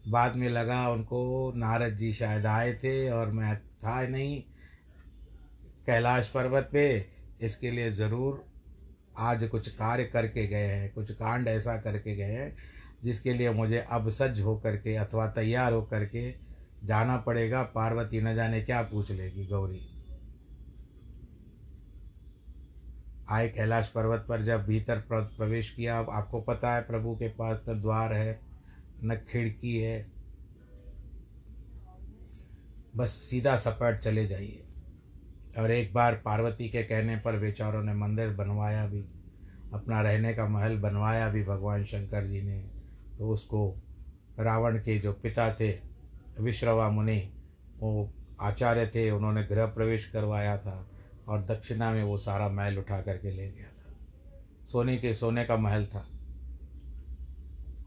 बाद 0.08 0.36
में 0.36 0.48
लगा 0.48 0.88
उनको, 0.88 1.52
नारद 1.56 1.96
जी 1.96 2.12
शायद 2.12 2.46
आए 2.46 2.72
थे 2.74 3.10
और 3.10 3.30
मैं 3.30 3.56
था 3.56 4.06
नहीं। 4.08 4.42
कैलाश 5.90 6.28
पर्वत 6.28 6.68
पे 6.72 6.82
इसके 7.42 7.70
लिए 7.70 7.90
ज़रूर 7.90 8.44
आज 9.18 9.42
कुछ 9.44 9.68
कार्य 9.68 10.04
करके 10.04 10.46
गए 10.46 10.66
हैं, 10.66 10.92
कुछ 10.92 11.10
कांड 11.12 11.48
ऐसा 11.48 11.76
करके 11.76 12.14
गए 12.16 12.24
हैं, 12.24 12.54
जिसके 13.04 13.32
लिए 13.32 13.50
मुझे 13.50 13.78
अब 13.90 14.08
सज्ज 14.10 14.40
हो 14.40 14.56
करके 14.56 14.94
अथवा 14.96 15.26
तैयार 15.28 15.72
हो 15.72 15.82
करके 15.82 16.22
जाना 16.84 17.16
पड़ेगा। 17.16 17.62
पार्वती 17.74 18.20
न 18.20 18.34
जाने 18.34 18.60
क्या 18.62 18.82
पूछ 18.82 19.10
लेगी 19.10 19.46
गौरी। 19.46 19.80
आए 23.30 23.48
कैलाश 23.48 23.88
पर्वत 23.88 24.24
पर 24.28 24.42
जब 24.42 24.66
भीतर 24.66 25.02
प्रवेश 25.10 25.70
किया, 25.70 25.98
अब 25.98 26.10
आपको 26.10 26.40
पता 26.40 26.74
है 26.74 26.82
प्रभु 26.82 27.16
के 27.16 27.28
पास 27.34 27.64
न 27.68 27.80
द्वार 27.80 28.12
है, 28.12 28.40
न 29.04 29.20
खिड़की 29.28 29.76
है। 29.78 30.06
बस 32.96 33.20
सीधा 33.30 33.56
सपाट 33.56 33.98
चले 33.98 34.26
जाइए। 34.26 34.66
और 35.58 35.70
एक 35.70 35.94
बार 35.94 36.14
पार्वती 36.14 36.68
के 36.68 36.82
कहने 36.82 37.16
पर 37.16 37.38
बेचारों 37.38 37.82
ने 37.82 37.94
मंदिर 37.94 38.28
बनवाया 38.28 38.86
भी, 38.86 39.04
अपना 39.74 40.02
रहने 40.02 40.34
का 40.34 40.48
महल 40.48 40.78
बनवाया 40.78 41.28
भी 41.28 41.44
भगवान 41.44 41.84
शंकर 41.84 42.26
जी 42.26 42.42
ने। 42.42 42.70
तो 43.18 43.28
उसको 43.28 43.76
रावण 44.40 44.78
के 44.78 44.98
जो 44.98 45.12
पिता 45.12 45.54
थे, 45.54 45.78
विश्रवा 46.40 46.90
मुनि, 46.90 47.32
वो 47.78 48.10
आचार्य 48.40 48.86
थे, 48.86 49.10
उन्होंने 49.10 49.44
गृह 49.44 49.66
प्रवेश 49.66 50.10
करवाया 50.10 50.58
था 50.58 50.90
और 51.28 51.44
दक्षिणा 51.44 51.90
में 51.90 52.04
वो 52.04 52.16
सारा 52.16 52.48
महल 52.48 52.78
उठा 52.78 53.00
करके 53.00 53.30
ले 53.30 53.50
गया 53.50 53.66
था। 53.66 53.94
सोने 54.66 54.96
के, 54.96 55.14
सोने 55.14 55.44
का 55.44 55.56
महल 55.56 55.86
था। 55.86 56.08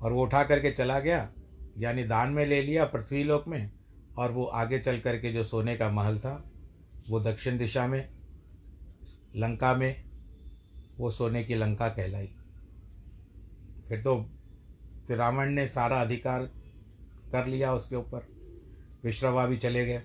और 0.01 0.13
वो 0.13 0.23
उठा 0.23 0.43
करके 0.43 0.71
चला 0.71 0.99
गया, 0.99 1.29
यानी 1.77 2.03
दान 2.03 2.29
में 2.29 2.45
ले 2.45 2.61
लिया 2.61 2.85
पृथ्वीलोक 2.85 3.47
में, 3.47 3.71
और 4.17 4.31
वो 4.31 4.45
आगे 4.45 4.79
चल 4.79 4.99
करके 4.99 5.33
जो 5.33 5.43
सोने 5.43 5.77
का 5.77 5.89
महल 5.89 6.19
था 6.19 6.49
वो 7.09 7.19
दक्षिण 7.19 7.57
दिशा 7.57 7.87
में, 7.87 8.09
लंका 9.35 9.75
में, 9.75 10.03
वो 10.97 11.11
सोने 11.11 11.43
की 11.43 11.55
लंका 11.55 11.89
कहलाई। 11.89 12.27
फिर 13.89 14.01
तो 14.01 14.29
फिर 15.07 15.17
रावण 15.17 15.49
ने 15.49 15.67
सारा 15.67 16.01
अधिकार 16.01 16.43
कर 17.31 17.47
लिया 17.47 17.73
उसके 17.73 17.95
ऊपर। 17.95 18.27
विश्रवा 19.03 19.45
भी 19.45 19.57
चले 19.57 19.85
गए। 19.85 20.03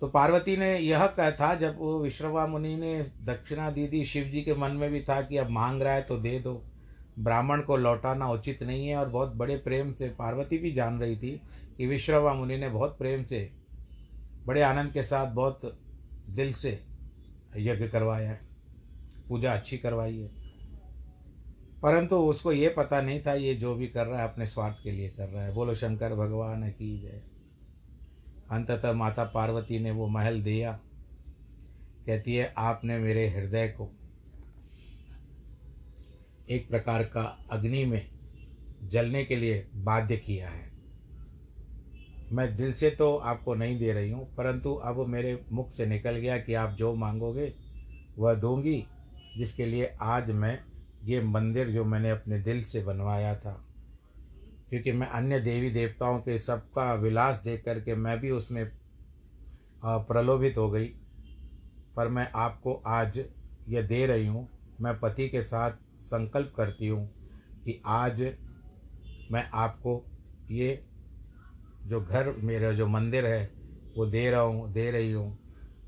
तो 0.00 0.08
पार्वती 0.08 0.56
ने 0.56 0.78
यह 0.78 1.06
कहा 1.06 1.30
था, 1.30 1.54
जब 1.54 1.78
वो 1.78 2.00
विश्रवा 2.00 2.46
मुनि 2.46 2.76
ने 2.76 3.02
दक्षिणा 3.02 3.70
दी 3.70 3.88
थी 3.88 4.04
शिव 4.04 4.24
जी 4.24 4.42
के 4.42 4.54
मन 4.54 4.70
में 4.70 4.90
भी 4.90 5.00
था 5.00 5.22
कि 5.22 5.36
अब 5.36 5.48
मांग 5.48 5.82
रहा 5.82 5.94
है 5.94 6.02
तो 6.02 6.18
दे 6.18 6.38
दो। 6.38 6.64
ब्राह्मण 7.18 7.60
को 7.60 7.76
लौटाना 7.76 8.30
उचित 8.30 8.62
नहीं 8.62 8.88
है 8.88 8.96
और 8.96 9.08
बहुत 9.08 9.32
बड़े 9.32 9.56
प्रेम 9.56 9.92
से, 9.92 10.08
पार्वती 10.08 10.58
भी 10.58 10.72
जान 10.72 11.00
रही 11.00 11.16
थी 11.16 11.40
कि 11.76 11.86
विश्रवा 11.86 12.34
मुनि 12.34 12.58
ने 12.58 12.68
बहुत 12.68 12.98
प्रेम 12.98 13.24
से 13.24 13.57
बड़े 14.46 14.62
आनंद 14.62 14.92
के 14.92 15.02
साथ 15.02 15.26
बहुत 15.26 15.80
दिल 16.28 16.52
से 16.52 16.84
यज्ञ 17.56 17.88
करवाया 17.88 18.30
है। 18.30 18.40
पूजा 19.28 19.52
अच्छी 19.52 19.78
करवाई 19.78 20.18
है। 20.18 20.48
परंतु 21.82 22.16
उसको 22.16 22.52
ये 22.52 22.68
पता 22.68 23.00
नहीं 23.00 23.20
था, 23.26 23.34
ये 23.34 23.54
जो 23.54 23.74
भी 23.74 23.86
कर 23.86 24.06
रहा 24.06 24.22
है, 24.22 24.32
अपने 24.32 24.46
स्वार्थ 24.46 24.76
के 24.82 24.90
लिए 24.90 25.08
कर 25.08 25.28
रहा 25.28 25.44
है। 25.44 25.54
बोलो, 25.54 25.74
शंकर 25.74 26.14
भगवान 26.14 26.70
की 26.70 27.00
जय। 27.00 27.22
अंततः 28.50 28.92
माता 28.92 29.24
पार्वती 29.24 29.78
ने 29.78 29.90
वो 29.90 30.08
महल 30.08 30.42
दिया। 30.42 30.80
कहती 32.06 32.34
है, 32.34 32.54
आपने 32.58 32.98
मेरे 32.98 33.28
हृदय 33.28 33.68
को 33.68 33.94
एक 36.50 36.68
प्रकार 36.68 37.04
का 37.04 37.46
अग्नि 37.52 37.84
में 37.84 38.10
जलने 38.84 39.24
के 39.24 39.36
लिए 39.36 39.68
बाध्य 39.74 40.16
किया 40.16 40.48
है। 40.48 40.67
मैं 42.32 42.54
दिल 42.56 42.72
से 42.72 42.90
तो 42.90 43.16
आपको 43.16 43.54
नहीं 43.54 43.78
दे 43.78 43.92
रही 43.92 44.10
हूँ, 44.10 44.24
परंतु 44.36 44.72
अब 44.74 45.06
मेरे 45.08 45.40
मुख 45.52 45.70
से 45.72 45.86
निकल 45.86 46.16
गया 46.16 46.38
कि 46.38 46.54
आप 46.54 46.70
जो 46.70 46.94
मांगोगे 46.94 47.52
वह 48.18 48.34
दूँगी, 48.34 48.84
जिसके 49.36 49.66
लिए 49.66 49.92
आज 50.00 50.30
मैं 50.30 50.58
ये 51.04 51.20
मंदिर 51.22 51.68
जो 51.68 51.84
मैंने 51.84 52.10
अपने 52.10 52.38
दिल 52.40 52.62
से 52.64 52.82
बनवाया 52.82 53.34
था। 53.36 53.52
क्योंकि 54.70 54.92
मैं 54.92 55.06
अन्य 55.08 55.40
देवी 55.40 55.70
देवताओं 55.70 56.18
के 56.20 56.38
सबका 56.38 56.92
विलास 56.94 57.40
देख 57.44 57.62
करके 57.64 57.94
मैं 57.94 58.18
भी 58.20 58.30
उसमें 58.30 58.64
प्रलोभित 59.82 60.58
हो 60.58 60.70
गई। 60.70 60.86
पर 61.96 62.08
मैं 62.08 62.28
आपको 62.36 62.74
आज 62.86 63.18
यह 63.68 63.82
दे 63.82 64.04
रही 64.06 64.26
हूँ, 64.26 64.48
मैं 64.80 64.98
पति 65.00 65.28
के 65.28 65.42
साथ 65.42 65.78
संकल्प 66.02 66.52
करती 66.56 66.88
हूँ 66.88 67.06
कि 67.64 67.80
आज 67.86 68.22
मैं 69.32 69.48
आपको 69.54 70.02
ये 70.50 70.84
जो 71.88 72.00
घर 72.00 72.32
मेरा, 72.32 72.72
जो 72.72 72.86
मंदिर 72.86 73.26
है, 73.26 73.50
वो 73.96 74.06
दे 74.06 74.30
रहा 74.30 74.40
हूँ, 74.40 74.72
दे 74.72 74.90
रही 74.90 75.12
हूँ। 75.12 75.38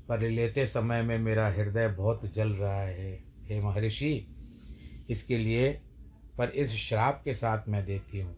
पर 0.09 0.21
लेते 0.21 0.65
समय 0.65 1.01
में 1.01 1.19
मेरा 1.19 1.47
हृदय 1.47 1.87
बहुत 1.87 2.33
जल 2.33 2.49
रहा 2.49 2.81
है। 2.81 3.23
हे 3.49 3.61
महर्षि, 3.61 4.27
इसके 5.09 5.37
लिए, 5.37 5.81
पर 6.37 6.49
इस 6.49 6.71
श्राप 6.71 7.21
के 7.25 7.33
साथ 7.33 7.69
मैं 7.69 7.85
देती 7.85 8.19
हूँ 8.19 8.35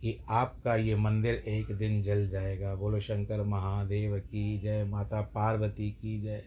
कि 0.00 0.20
आपका 0.28 0.76
ये 0.76 0.96
मंदिर 0.96 1.34
एक 1.34 1.76
दिन 1.76 2.02
जल 2.02 2.28
जाएगा। 2.28 2.74
बोलो 2.74 3.00
शंकर 3.00 3.42
महादेव 3.42 4.18
की 4.18 4.58
जय, 4.58 4.84
माता 4.84 5.20
पार्वती 5.20 5.90
की 5.90 6.20
जय। 6.22 6.42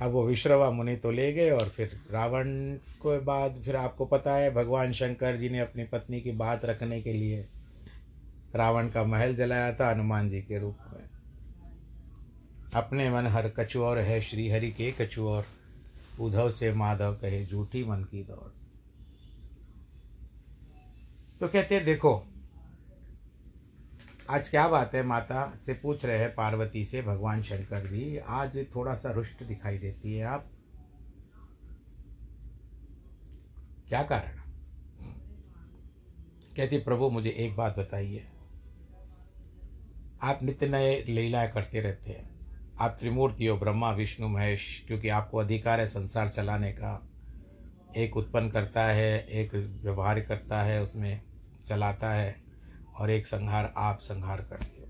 अब 0.00 0.10
वो 0.10 0.26
विश्रवा 0.26 0.70
मुनि 0.70 0.96
तो 0.96 1.10
ले 1.10 1.32
गए 1.32 1.50
और 1.50 1.68
फिर 1.68 2.00
रावण 2.10 2.48
को 3.00 3.20
बाद 3.20 3.62
फिर 3.64 3.76
आपको 3.76 4.06
पता 4.06 4.34
है, 4.34 4.50
भगवान 4.54 4.92
शंकर 4.92 5.36
जी 5.36 5.48
ने 5.48 5.60
अपनी 5.60 5.84
पत्नी 5.84 6.20
की 6.20 6.32
बात 6.32 6.64
रखने 6.64 7.00
के 7.02 7.12
लिए 7.12 7.48
रावण 8.56 8.88
का 8.88 9.04
महल 9.04 9.34
जलाया 9.34 9.72
था 9.72 9.90
हनुमान 9.90 10.28
जी 10.28 10.40
के 10.42 10.58
रूप 10.58 10.78
में। 10.92 11.04
अपने 12.74 13.10
मन 13.10 13.26
हर 13.26 13.48
कछुऔर 13.48 13.98
है 13.98 14.20
श्री 14.20 14.48
हरि 14.48 14.70
के 14.70 14.92
कछुऔर। 14.92 15.44
उधव 16.20 16.50
से 16.50 16.72
माधव 16.72 17.14
कहे, 17.14 17.44
झूठी 17.46 17.84
मन 17.84 18.02
की 18.02 18.22
दौड़। 18.22 18.50
तो 21.40 21.48
कहते 21.48 21.80
देखो 21.80 22.26
आज 24.30 24.48
क्या 24.48 24.68
बात 24.68 24.94
है, 24.94 25.02
माता 25.02 25.54
से 25.66 25.74
पूछ 25.74 26.04
रहे 26.04 26.18
हैं 26.18 26.34
पार्वती 26.34 26.84
से, 26.84 27.02
भगवान 27.02 27.42
शंकर 27.42 27.86
जी 27.86 28.18
आज 28.18 28.66
थोड़ा 28.74 28.94
सा 28.94 29.10
रुष्ट 29.10 29.44
दिखाई 29.44 29.78
देती 29.78 30.14
है 30.14 30.24
आप। 30.24 30.50
क्या 33.88 34.02
कारण? 34.02 34.36
कहती, 36.56 36.78
प्रभु, 36.78 37.10
मुझे 37.10 37.30
एक 37.30 37.56
बात 37.56 37.78
बताइए। 37.78 38.26
आप 40.22 40.40
नित्य 40.42 40.68
नए 40.68 41.04
लीलाएँ 41.08 41.52
करते 41.52 41.80
रहते 41.80 42.10
हैं। 42.10 42.30
आप 42.80 42.96
त्रिमूर्ति 43.00 43.46
हो, 43.46 43.56
ब्रह्मा, 43.56 43.90
विष्णु, 43.90 44.28
महेश, 44.28 44.84
क्योंकि 44.86 45.08
आपको 45.08 45.38
अधिकार 45.38 45.80
है 45.80 45.86
संसार 45.86 46.28
चलाने 46.28 46.72
का। 46.72 47.08
एक 47.96 48.16
उत्पन्न 48.16 48.50
करता 48.50 48.84
है, 48.84 49.26
एक 49.26 49.54
व्यवहार 49.82 50.20
करता 50.20 50.62
है, 50.62 50.82
उसमें 50.82 51.22
चलाता 51.66 52.12
है। 52.12 52.45
और 52.98 53.10
एक 53.10 53.26
संहार 53.26 53.74
आप 53.76 53.98
संहार 53.98 54.42
करते 54.42 54.80
हो। 54.80 54.86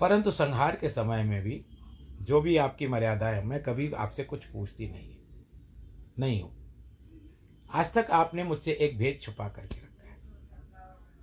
परंतु 0.00 0.30
संहार 0.30 0.76
के 0.76 0.88
समय 0.88 1.24
में 1.24 1.42
भी, 1.42 1.66
जो 2.22 2.40
भी 2.40 2.56
आपकी 2.56 2.86
मर्यादा 2.86 3.28
है, 3.28 3.44
मैं 3.44 3.62
कभी 3.62 3.92
आपसे 3.92 4.24
कुछ 4.24 4.44
पूछती 4.44 4.88
नहीं 4.88 5.16
नहीं 6.18 6.42
हूँ। 6.42 6.56
आज 7.70 7.94
तक 7.94 8.06
आपने 8.10 8.44
मुझसे 8.44 8.72
एक 8.72 8.98
भेद 8.98 9.18
छुपा 9.22 9.48
करके 9.48 9.76
रखा 9.76 10.08
है। 10.08 10.16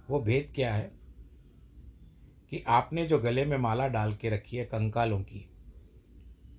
वो 0.09 0.19
भेद 0.19 0.51
क्या 0.55 0.73
है? 0.73 0.91
कि 2.49 2.63
आपने 2.67 3.05
जो 3.05 3.19
गले 3.19 3.45
में 3.45 3.57
माला 3.57 3.87
डाल 3.87 4.15
के 4.15 4.29
रखी 4.29 4.57
है 4.57 4.65
कंकालों 4.65 5.19
की, 5.19 5.49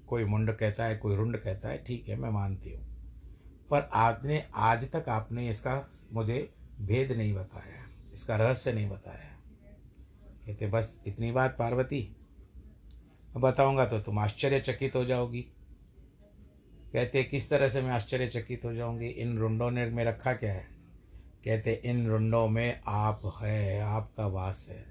कोई 0.07 0.25
मुंड 0.25 0.53
कहता 0.53 0.85
है, 0.85 0.97
कोई 0.97 1.17
रुंड 1.17 1.37
कहता 1.37 1.69
है, 1.69 1.85
ठीक 1.85 2.09
है, 2.09 2.17
मैं 2.17 2.31
मानती 2.31 2.73
हूँ। 2.73 2.95
पर 3.71 3.81
आपने, 3.93 4.49
आज 4.55 4.93
तक 4.93 5.09
आपने 5.09 5.51
इसका 5.51 5.89
मुझे 6.13 6.54
भेद 6.81 7.13
नहीं 7.13 7.35
बताया, 7.35 7.87
इसका 8.15 8.37
रहस्य 8.37 8.73
नहीं 8.73 8.89
बताया। 8.91 9.31
कहते, 10.47 10.67
बस 10.67 11.03
इतनी 11.07 11.33
बात 11.33 11.57
पार्वती 11.59 12.17
बताऊँगा 13.37 13.87
तो 13.87 13.99
तुम 13.99 14.19
आश्चर्यचकित 14.19 14.97
हो 14.97 15.05
जाओगी। 15.05 15.41
कहते, 16.93 17.23
किस 17.25 17.51
तरह 17.51 17.69
से 17.69 17.83
मैं 17.83 17.91
आश्चर्यचकित 17.91 18.65
हो 18.65 18.73
जाऊँगी? 18.75 19.07
इन 19.07 19.39
रुंडों 19.39 19.71
ने 19.71 19.87
में 19.87 20.05
रखा 20.05 20.33
क्या 20.33 20.53
है? 20.53 20.67
कहते, 21.45 21.73
इन 21.85 22.07
रुंडों 22.07 22.49
में 22.49 22.81
आप 22.87 23.23
है, 23.43 23.81
आपका 23.81 24.27
वास 24.27 24.67
है। 24.71 24.85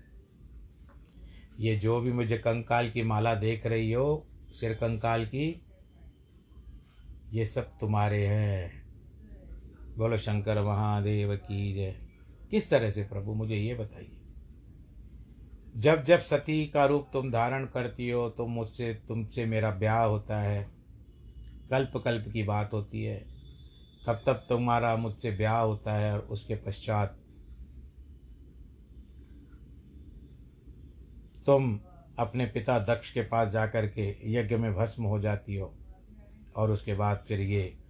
ये 1.59 1.75
जो 1.75 1.99
भी 2.01 2.11
मुझे 2.11 2.37
कंकाल 2.37 2.89
की 2.89 3.03
माला 3.03 3.35
देख 3.35 3.65
रही 3.65 3.91
हो, 3.91 4.27
सिर 4.51 4.73
कंकाल 4.73 5.25
की, 5.25 5.65
ये 7.31 7.45
सब 7.45 7.71
तुम्हारे 7.79 8.25
हैं। 8.27 8.82
बोलो, 9.97 10.17
शंकर, 10.17 10.63
महादेव 10.63 11.35
की 11.35 11.73
जय। 11.73 11.95
किस 12.51 12.69
तरह 12.69 12.91
से 12.91 13.03
प्रभु, 13.03 13.33
मुझे 13.33 13.55
ये 13.55 13.75
बताइए। 13.75 14.19
जब 15.77 16.03
जब 16.03 16.19
सती 16.19 16.65
का 16.65 16.85
रूप 16.85 17.09
तुम 17.13 17.31
धारण 17.31 17.65
करती 17.65 18.09
हो 18.09 18.29
तो 18.29 18.47
मुझसे, 18.47 18.93
तुमसे 18.93 19.45
मेरा 19.45 19.71
ब्याह 19.71 20.03
होता 20.03 20.41
है। 20.41 20.71
कल्प 21.69 21.97
कल्प 21.97 22.33
की 22.33 22.43
बात 22.43 22.73
होती 22.73 23.03
है। 23.03 23.33
तब 24.07 24.21
तब 24.25 24.33
तुम्हारा 24.33 24.95
मुझसे 24.95 25.31
ब्याह 25.31 25.59
होता 25.59 25.95
है 25.95 26.13
और 26.13 26.19
उसके 26.19 26.55
पश्चात 26.55 27.19
तुम 31.45 31.79
अपने 32.19 32.45
पिता 32.45 32.79
दक्ष 32.79 33.11
के 33.11 33.21
पास 33.21 33.47
जाकर 33.49 33.87
के 33.87 34.33
यज्ञ 34.33 34.57
में 34.57 34.75
भस्म 34.75 35.03
हो 35.03 35.19
जाती 35.19 35.55
हो 35.55 35.73
और 36.55 36.71
उसके 36.71 36.93
बाद 36.93 37.25
फिर 37.27 37.41
ये 37.41 37.82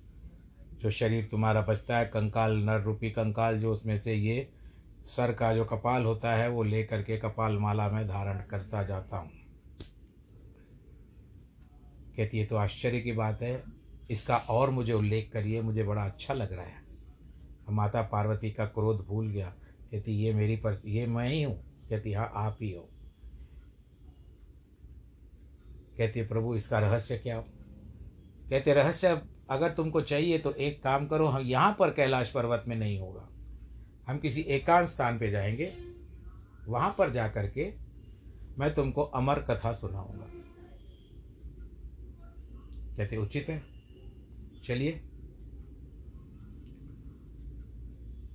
जो 0.84 0.92
शरीर 0.92 1.28
तुम्हारा 1.32 1.62
बचता 1.62 1.98
है, 1.98 2.06
कंकाल, 2.06 2.58
नर 2.58 2.82
रूपी 2.82 3.12
कंकाल 3.12 3.60
जो 3.60 3.72
उसमें 3.72 3.98
से 3.98 4.14
ये 4.14 4.50
सर 5.06 5.34
का 5.34 5.54
जो 5.54 5.66
कपाल 5.66 6.06
होता 6.06 6.36
है, 6.36 6.50
वो 6.50 6.64
ले 6.64 6.84
करके 6.84 7.18
कपाल 7.18 7.58
माला 7.58 7.90
में 7.90 8.08
धारण 8.08 8.44
करता 8.44 8.84
जाता 8.84 9.18
हूँ। 9.18 9.32
कहती 12.18 12.40
है 12.40 12.46
तो 12.46 12.56
आश्चर्य 12.56 13.02
की 13.02 13.12
बात 13.12 13.42
है, 13.42 13.64
इसका 14.10 14.38
और 14.38 14.70
मुझे 14.70 14.94
उल्लेख 14.94 15.30
करिए, 15.34 15.62
मुझे 15.62 15.84
बड़ा 15.84 16.06
अच्छा 16.06 16.34
लग 16.34 16.54
रहा 16.54 16.66
है। 16.66 16.84
माता 17.70 18.02
पार्वती 18.02 18.52
का 18.52 18.66
क्रोध 18.66 19.06
भूल 19.06 19.28
गया। 19.28 19.54
कहती, 19.92 20.12
ये 20.12 20.34
मेरी 20.34 20.56
पर, 20.56 20.82
ये 20.86 21.06
मैं 21.06 21.30
ही 21.30 21.44
हूँ। 21.44 21.56
कहती 21.90 22.14
हाँ 22.14 22.32
आप 22.36 22.58
ही 22.62 22.72
हो। 22.72 22.90
कहती, 25.98 26.22
प्रभु, 26.22 26.56
इसका 26.56 26.80
रहस्य 26.80 27.18
क्या 27.18 27.36
हो? 27.36 27.42
कहते, 28.50 28.74
रहस्य 28.74 29.22
अगर 29.50 29.72
तुमको 29.72 30.02
चाहिए 30.02 30.40
तो 30.40 30.52
एक 30.52 30.84
काम 30.84 31.08
करो, 31.08 31.28
हम 31.28 31.42
यहाँ 31.42 31.76
पर 31.80 31.94
कैलाश 31.94 32.32
पर्वत 32.32 32.64
में 32.68 32.76
नहीं 32.76 33.00
होगा। 33.00 33.30
हम 34.08 34.18
किसी 34.18 34.42
एकांत 34.42 34.88
स्थान 34.88 35.20
पे 35.20 35.32
जाएँगे, 35.32 35.74
वहाँ 36.68 36.96
पर 36.98 37.12
जा 37.12 37.28
कर 37.28 37.48
के 37.48 37.74
मैं 38.58 38.74
तुमको 38.74 39.02
अमर 39.02 39.40
कथा 39.40 39.74
सुनाऊँगा। 39.74 40.28
कहते 42.98 43.18
उचित 43.18 43.50
है। 43.50 43.64
चलिए। 44.64 45.02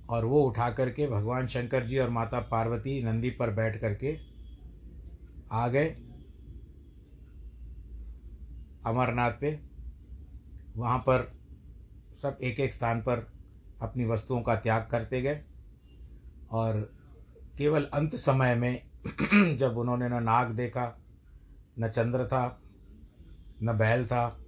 और 0.09 0.25
वो 0.25 0.43
उठा 0.43 0.69
करके 0.69 1.07
भगवान 1.07 1.47
शंकर 1.47 1.85
जी 1.85 1.97
और 1.97 2.09
माता 2.09 2.39
पार्वती 2.39 3.03
नंदी 3.03 3.29
पर 3.29 3.49
बैठ 3.49 3.81
करके 3.81 4.17
आ 5.51 5.67
गए 5.67 5.85
अमरनाथ 8.85 9.31
पे। 9.31 9.68
वहाँ 10.79 10.99
पर 10.99 11.31
सब 12.21 12.37
एक 12.43 12.59
एक 12.59 12.73
स्थान 12.73 13.01
पर 13.01 13.31
अपनी 13.81 14.05
वस्तुओं 14.05 14.41
का 14.41 14.55
त्याग 14.55 14.87
करते 14.91 15.21
गए 15.21 15.41
और 16.51 16.93
केवल 17.57 17.83
अंत 17.83 18.15
समय 18.15 18.55
में 18.55 18.81
जब 19.57 19.77
उन्होंने 19.77 20.09
न 20.09 20.23
नाग 20.23 20.47
देखा, 20.47 20.99
न 21.79 21.89
चंद्र 21.89 22.25
था, 22.25 22.61
न 23.63 23.77
बैल 23.77 24.05
था, 24.05 24.39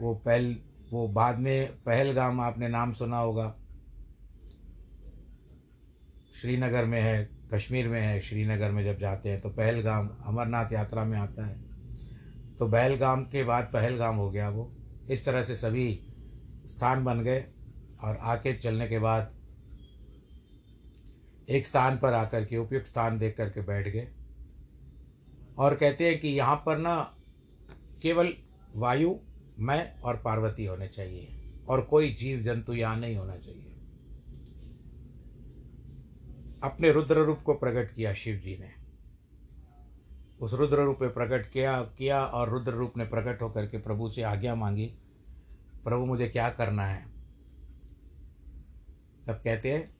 वो 0.00 0.14
पहल, 0.14 0.56
वो 0.92 1.08
बाद 1.08 1.38
में 1.38 1.76
पहलगाम 1.82 2.40
आपने 2.40 2.68
नाम 2.68 2.92
सुना 2.92 3.18
होगा। 3.18 3.54
श्रीनगर 6.34 6.84
में 6.84 7.00
है, 7.00 7.30
कश्मीर 7.54 7.88
में 7.88 8.00
है, 8.00 8.20
श्रीनगर 8.20 8.70
में 8.70 8.84
जब 8.84 8.98
जाते 8.98 9.30
हैं 9.30 9.40
तो 9.40 9.48
पहलगाम, 9.48 10.10
अमरनाथ 10.26 10.72
यात्रा 10.72 11.04
में 11.04 11.18
आता 11.18 11.46
है। 11.46 11.60
तो 12.58 12.68
पहलगाम 12.68 13.24
के 13.24 13.44
बाद 13.44 13.64
पहलगाम 13.72 14.16
हो 14.16 14.30
गया 14.30 14.48
वो। 14.48 14.72
इस 15.10 15.24
तरह 15.24 15.42
से 15.42 15.56
सभी 15.56 16.00
स्थान 16.66 17.04
बन 17.04 17.20
गए 17.20 17.44
और 18.04 18.16
आके 18.16 18.54
चलने 18.54 18.88
के 18.88 18.98
बाद 18.98 19.34
एक 21.48 21.66
स्थान 21.66 21.98
पर 21.98 22.12
आकर 22.12 22.44
के, 22.44 22.56
उपयुक्त 22.56 22.86
स्थान 22.86 23.18
देख 23.18 23.36
करके 23.36 23.60
बैठ 23.60 23.88
गए। 23.88 24.08
और 25.58 25.74
कहते 25.74 26.08
हैं 26.08 26.20
कि 26.20 26.28
यहाँ 26.28 26.62
पर 26.66 26.78
ना 26.78 27.14
केवल 28.02 28.32
वायु, 28.76 29.14
मैं 29.58 30.00
और 30.00 30.16
पार्वती 30.16 30.64
होने 30.64 30.88
चाहिए 30.88 31.28
और 31.68 31.80
कोई 31.80 32.12
जीव 32.12 32.40
जंतु 32.40 32.74
यहाँ 32.74 32.96
नहीं 32.96 33.16
होना 33.16 33.36
चाहिए। 33.36 33.74
अपने 36.62 36.92
रुद्र 36.92 37.14
रूप 37.14 37.42
को 37.42 37.54
प्रकट 37.54 37.94
किया 37.94 38.14
शिव 38.14 38.36
जी 38.36 38.56
ने। 38.56 38.81
उस 40.42 40.54
रुद्र 40.54 40.84
रूप 40.84 40.98
में 41.02 41.12
प्रकट 41.14 41.50
किया 41.50 41.80
किया 41.98 42.24
और 42.24 42.48
रुद्र 42.48 42.72
रूप 42.72 42.96
ने 42.96 43.04
प्रकट 43.06 43.42
होकर 43.42 43.66
के 43.66 43.78
प्रभु 43.78 44.08
से 44.08 44.22
आज्ञा 44.22 44.54
मांगी, 44.54 44.86
प्रभु, 45.84 46.04
मुझे 46.06 46.28
क्या 46.28 46.48
करना 46.50 46.86
है? 46.86 47.04
तब 49.26 49.40
कहते 49.44 49.72
हैं 49.72 49.90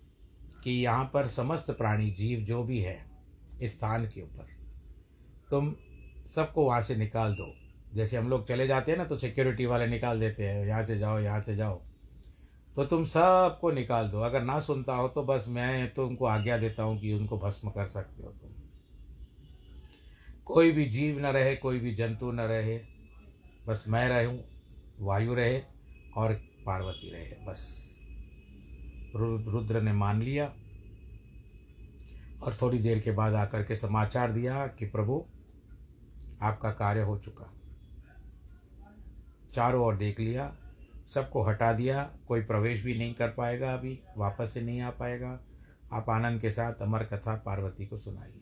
कि 0.65 0.71
यहाँ 0.73 1.05
पर 1.15 1.27
समस्त 1.29 1.71
प्राणी 1.71 2.11
जीव 2.11 2.41
जो 2.41 2.63
भी 2.63 2.81
है, 2.81 2.99
इस 3.63 3.77
स्थान 3.77 4.07
के 4.07 4.23
ऊपर, 4.23 4.47
तुम 5.51 5.75
सबको 6.35 6.65
वहाँ 6.65 6.81
से 6.81 6.97
निकाल 6.97 7.35
दो। 7.35 7.53
जैसे 7.95 8.17
हम 8.17 8.29
लोग 8.29 8.47
चले 8.49 8.67
जाते 8.67 8.91
हैं 8.93 8.99
ना 8.99 9.05
तो 9.05 9.17
सिक्योरिटी 9.17 9.67
वाले 9.67 9.87
निकाल 9.87 10.21
देते 10.21 10.49
हैं, 10.49 10.67
यहाँ 10.67 10.85
से 10.85 10.99
जाओ, 10.99 11.19
यहाँ 11.19 11.41
से 11.41 11.57
जाओ। 11.57 11.81
तो 12.77 12.85
तुम 12.85 13.05
सबको 13.05 13.71
निकाल 13.71 14.09
दो। 14.09 14.21
अगर 14.21 14.43
ना 14.43 14.59
सुनता 14.61 14.95
हो 14.95 15.09
तो 15.09 15.23
बस 15.25 15.47
मैं 15.49 15.93
तुमको 15.95 16.27
आज्ञा 16.27 16.59
देता 16.59 16.83
हूँ 16.83 16.99
कि 17.01 17.13
उनको 17.13 17.39
भस्म 17.39 17.71
कर 17.71 17.87
सकते 17.87 18.23
हो 18.23 18.31
तुम। 18.31 18.51
कोई 20.47 20.71
भी 20.73 20.85
जीव 20.85 21.19
न 21.19 21.27
रहे, 21.27 21.57
कोई 21.57 21.81
भी 21.81 21.95
जंतु 21.95 22.33
न 22.33 22.41
रहे, 22.41 22.81
बस 23.67 23.85
मैं 23.89 24.09
रहूँ, 24.09 24.45
वायु 25.01 25.35
रहे 25.35 25.63
और 26.17 26.33
पार्वती 26.67 27.11
रहे, 27.11 27.45
बस। 27.47 27.83
रुद्र 29.17 29.81
ने 29.81 29.93
मान 29.93 30.23
लिया 30.23 30.47
और 32.43 32.57
थोड़ी 32.63 32.79
देर 32.79 33.01
के 33.01 33.11
बाद 33.11 33.35
आकर 33.35 33.63
के 33.63 33.77
समाचार 33.77 34.33
दिया 34.33 34.67
कि 34.67 34.87
प्रभु, 34.87 35.25
आपका 36.43 36.71
कार्य 36.71 37.01
हो 37.01 37.19
चुका। 37.19 37.53
चारों 39.53 39.85
ओर 39.85 39.97
देख 39.97 40.21
लिया, 40.21 40.57
सबको 41.09 41.43
हटा 41.43 41.73
दिया, 41.73 42.11
कोई 42.29 42.41
प्रवेश 42.41 42.85
भी 42.85 42.99
नहीं 42.99 43.15
कर 43.15 43.29
पाएगा 43.29 43.75
अभी, 43.75 43.99
वापस 44.17 44.55
से 44.55 44.61
नहीं 44.61 44.81
आ 44.81 44.91
पाएगा। 44.91 45.41
आप 45.93 46.11
आनंद 46.11 46.41
के 46.41 46.51
साथ 46.51 46.75
अमर 46.75 47.05
कथा 47.05 47.37
पार्वती 47.37 47.87
को 47.87 47.97
सुनाइए। 47.97 48.42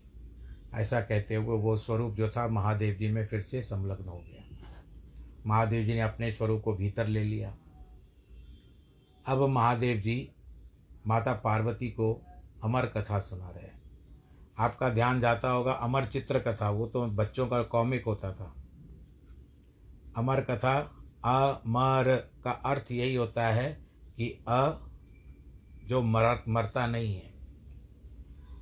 ऐसा 0.75 1.01
कहते 1.01 1.35
हुए 1.35 1.59
वो 1.59 1.77
स्वरूप 1.77 2.15
जो 2.15 2.29
था 2.29 2.49
महादेव 2.49 2.95
जी 2.95 3.09
में 3.09 3.27
फिर 3.27 3.43
से 3.43 3.63
संलग्न 3.63 4.09
हो 4.09 4.17
गया। 4.17 4.43
महादेव 5.47 5.85
जी 5.85 5.95
ने 5.95 6.01
अपने 6.01 6.33
स्वरूप 6.33 6.63
को 6.63 6.75
भीतर 6.75 7.07
ले 7.07 7.25
लिया। 7.25 7.57
अब 9.27 9.49
महादेव 9.49 9.99
जी 9.99 10.31
माता 11.07 11.33
पार्वती 11.33 11.89
को 11.89 12.23
अमर 12.65 12.87
कथा 12.87 13.21
सुना 13.21 13.51
रहे 13.51 13.65
हैं। 13.65 13.83
आपका 14.59 14.89
ध्यान 14.89 15.21
जाता 15.21 15.51
होगा, 15.51 15.73
अमर 15.73 16.05
चित्र 16.05 16.39
कथा, 16.39 16.71
वो 16.71 16.87
तो 16.87 17.07
बच्चों 17.07 17.49
का 17.49 17.63
कॉमिक 17.63 18.05
होता 18.05 18.33
था। 18.33 18.55
अमर 20.17 20.41
कथा, 20.41 20.79
अमर 21.25 22.31
का 22.45 22.51
अर्थ 22.51 22.93
यही 22.93 23.15
होता 23.15 23.47
है 23.47 23.81
कि 24.17 24.45
अ 24.49 24.71
जो 25.85 26.03
मर, 26.03 26.43
मरता 26.49 26.87
नहीं 26.87 27.15
है। 27.15 27.31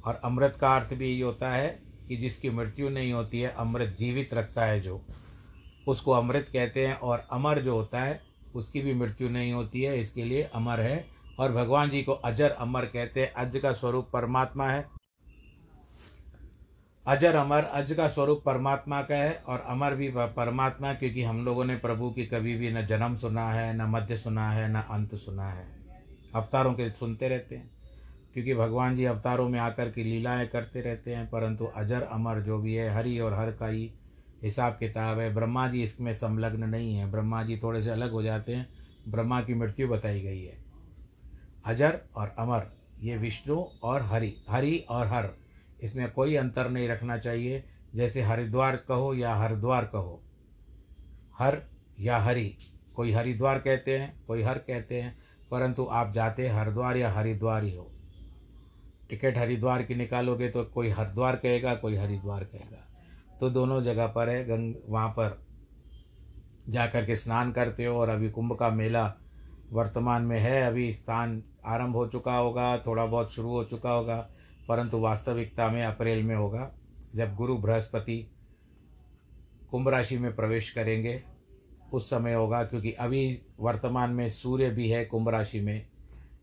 और 0.04 0.14
अमृत 0.14 0.56
का 0.60 0.76
अर्थ 0.76 0.94
भी 0.94 1.10
यही 1.10 1.20
होता 1.20 1.50
है 1.50 1.87
कि 2.08 2.16
जिसकी 2.16 2.50
मृत्यु 2.50 2.88
नहीं 2.88 3.12
होती 3.12 3.40
है, 3.40 3.48
अमृत 3.48 3.96
जीवित 3.98 4.34
रखता 4.34 4.64
है 4.64 4.80
जो। 4.80 5.06
उसको 5.88 6.12
अमृत 6.12 6.50
कहते 6.52 6.86
हैं 6.86 6.94
और 6.94 7.26
अमर 7.32 7.58
जो 7.58 7.74
होता 7.74 8.00
है, 8.00 8.22
उसकी 8.54 8.80
भी 8.80 8.94
मृत्यु 8.94 9.28
नहीं 9.28 9.52
होती 9.52 9.82
है, 9.82 10.00
इसके 10.00 10.24
लिए 10.24 10.42
अमर 10.42 10.80
है। 10.80 11.18
और 11.38 11.52
भगवान 11.52 11.90
जी 11.90 12.02
को 12.02 12.12
अजर 12.12 12.50
अमर 12.50 12.84
कहते 12.84 13.20
हैं। 13.20 13.32
अज 13.32 13.56
का 13.56 13.72
स्वरूप 13.72 14.10
परमात्मा 14.12 14.68
है। 14.68 14.88
अजर 17.06 17.36
अमर, 17.36 17.64
अज 17.64 17.92
का 17.92 18.08
स्वरूप 18.08 18.42
परमात्मा 18.46 19.02
का 19.02 19.14
है 19.14 19.34
और 19.34 19.60
अमर 19.60 19.94
भी 19.94 20.12
परमात्मा, 20.16 20.92
क्योंकि 20.92 21.22
हम 21.22 21.44
लोगों 21.44 21.64
ने 21.64 21.76
प्रभु 21.76 22.10
की 22.10 22.26
कभी 22.26 22.54
भी 22.54 22.72
न 22.72 22.86
जन्म 22.86 23.16
सुना 23.16 23.50
है, 23.50 23.76
न 23.76 23.82
मध्य 23.82 24.16
सुना 24.16 24.50
है, 24.50 24.72
न 24.72 24.74
अंत 24.74 25.14
सुना 25.14 25.48
है। 25.48 25.78
अवतारों 26.34 26.74
के 26.74 26.90
सुनते 26.90 27.28
रहते 27.28 27.56
हैं। 27.56 27.77
क्योंकि 28.38 28.54
भगवान 28.54 28.96
जी 28.96 29.04
अवतारों 29.04 29.48
में 29.48 29.58
आकर 29.60 29.88
की 29.90 30.02
लीलाएँ 30.04 30.46
करते 30.48 30.80
रहते 30.80 31.14
हैं, 31.14 31.30
परंतु 31.30 31.64
अजर 31.64 32.02
अमर 32.02 32.40
जो 32.40 32.58
भी 32.58 32.74
है, 32.74 32.88
हरि 32.90 33.18
और 33.18 33.34
हर 33.34 33.50
का 33.52 33.66
ही 33.66 33.90
हिसाब 34.42 34.72
किताब 34.72 35.18
है। 35.18 35.34
ब्रह्मा 35.34 35.68
जी 35.68 35.82
इसमें 35.82 36.12
संलग्न 36.14 36.64
नहीं 36.64 36.94
है। 36.94 37.10
ब्रह्मा 37.10 37.42
जी 37.42 37.56
थोड़े 37.56 37.82
से 37.82 37.90
अलग 37.90 38.12
हो 38.12 38.22
जाते 38.22 38.54
हैं। 38.54 38.68
ब्रह्मा 39.08 39.40
की 39.40 39.54
मृत्यु 39.54 39.88
बताई 39.88 40.20
गई 40.20 40.42
है। 40.42 40.58
अजर 41.66 42.00
और 42.16 42.34
अमर, 42.38 42.70
ये 43.00 43.16
विष्णु 43.16 43.64
और 43.82 44.02
हरि 44.02 44.32
हरि 44.48 44.76
और 44.88 45.06
हर, 45.06 45.30
इसमें 45.82 46.10
कोई 46.10 46.36
अंतर 46.36 46.70
नहीं 46.70 46.88
रखना 46.88 47.18
चाहिए। 47.18 47.64
जैसे 47.94 48.22
हरिद्वार 48.22 48.76
कहो 48.76 49.14
या 49.14 49.34
हरिद्वार 49.34 49.84
कहो, 49.84 50.22
हर 51.38 51.62
या 52.00 52.18
हरि, 52.18 52.56
कोई 52.96 53.12
हरिद्वार 53.12 53.58
कहते 53.58 53.98
हैं, 53.98 54.24
कोई 54.26 54.42
हर 54.42 54.58
कहते 54.58 55.02
हैं, 55.02 55.18
परंतु 55.50 55.88
आप 55.90 56.12
जाते 56.12 56.48
हरिद्वार 56.48 56.96
या 56.96 57.10
हरिद्वार 57.10 57.64
ही 57.64 57.76
हो। 57.76 57.92
टिकट 59.10 59.38
हरिद्वार 59.38 59.82
की 59.82 59.94
निकालोगे 59.94 60.48
तो 60.48 60.64
कोई 60.64 60.88
हरिद्वार 60.88 61.36
कहेगा, 61.36 61.74
कोई 61.74 61.96
हरिद्वार 61.96 62.44
कहेगा। 62.44 62.84
तो 63.40 63.50
दोनों 63.50 63.82
जगह 63.82 64.06
पर 64.06 64.28
है, 64.28 64.44
गंग, 64.44 64.74
वहाँ 64.88 65.08
पर 65.08 65.38
जा 66.68 66.86
कर 66.86 67.04
के 67.04 67.16
स्नान 67.16 67.52
करते 67.52 67.84
हो 67.84 67.98
और 67.98 68.08
अभी 68.08 68.30
कुंभ 68.30 68.56
का 68.56 68.70
मेला 68.70 69.12
वर्तमान 69.72 70.22
में 70.22 70.38
है। 70.40 70.62
अभी 70.62 70.92
स्थान 70.92 71.42
आरंभ 71.64 71.96
हो 71.96 72.06
चुका 72.06 72.36
होगा, 72.36 72.78
थोड़ा 72.78 73.06
बहुत 73.06 73.32
शुरू 73.32 73.48
हो 73.48 73.64
चुका 73.64 73.90
होगा, 73.90 74.16
परंतु 74.68 74.98
वास्तविकता 74.98 75.68
में 75.68 75.82
अप्रैल 75.84 76.22
में 76.22 76.34
होगा, 76.36 76.70
जब 77.14 77.34
गुरु 77.34 77.56
बृहस्पति 77.56 78.30
कुंभ 79.70 79.88
राशि 79.88 80.18
में 80.18 80.34
प्रवेश 80.36 80.70
करेंगे, 80.70 81.22
उस 81.92 82.10
समय 82.10 82.34
होगा, 82.34 82.62
क्योंकि 82.62 82.92
अभी 82.92 83.40
वर्तमान 83.60 84.10
में 84.10 84.28
सूर्य 84.28 84.70
भी 84.70 84.88
है 84.88 85.04
कुंभ 85.04 85.28
राशि 85.28 85.60
में। 85.60 85.86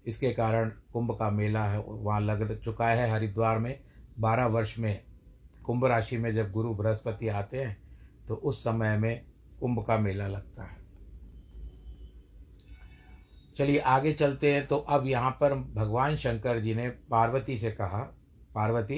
इसके 0.06 0.32
कारण 0.32 0.70
कुंभ 0.94 1.12
का 1.12 1.30
मेला 1.30 1.63
है, 1.65 1.80
वहाँ 1.80 2.22
लग 2.22 2.60
चुका 2.62 2.88
है 2.88 3.10
हरिद्वार 3.12 3.60
में। 3.60 3.80
बारह 4.20 4.46
वर्ष 4.46 4.78
में 4.80 5.04
कुंभ 5.65 5.86
राशि 5.86 6.18
में 6.18 6.34
जब 6.36 6.52
गुरु 6.52 6.74
बृहस्पति 6.74 7.28
आते 7.30 7.62
हैं 7.62 7.78
तो 8.28 8.36
उस 8.36 8.63
समय 8.63 8.98
में 8.98 9.26
कुंभ 9.60 9.84
का 9.86 9.98
मेला 9.98 10.28
लगता 10.28 10.63
है। 10.63 10.84
चलिए, 13.58 13.80
आगे 13.80 14.12
चलते 14.13 14.54
हैं 14.54 14.65
तो 14.68 14.78
अब 14.78 15.08
यहाँ 15.08 15.32
पर 15.32 15.54
भगवान 15.76 16.15
शंकर 16.15 16.60
जी 16.60 16.74
ने 16.76 16.89
पार्वती 16.89 17.58
से 17.58 17.72
कहा, 17.72 18.00
पार्वती, 18.56 18.96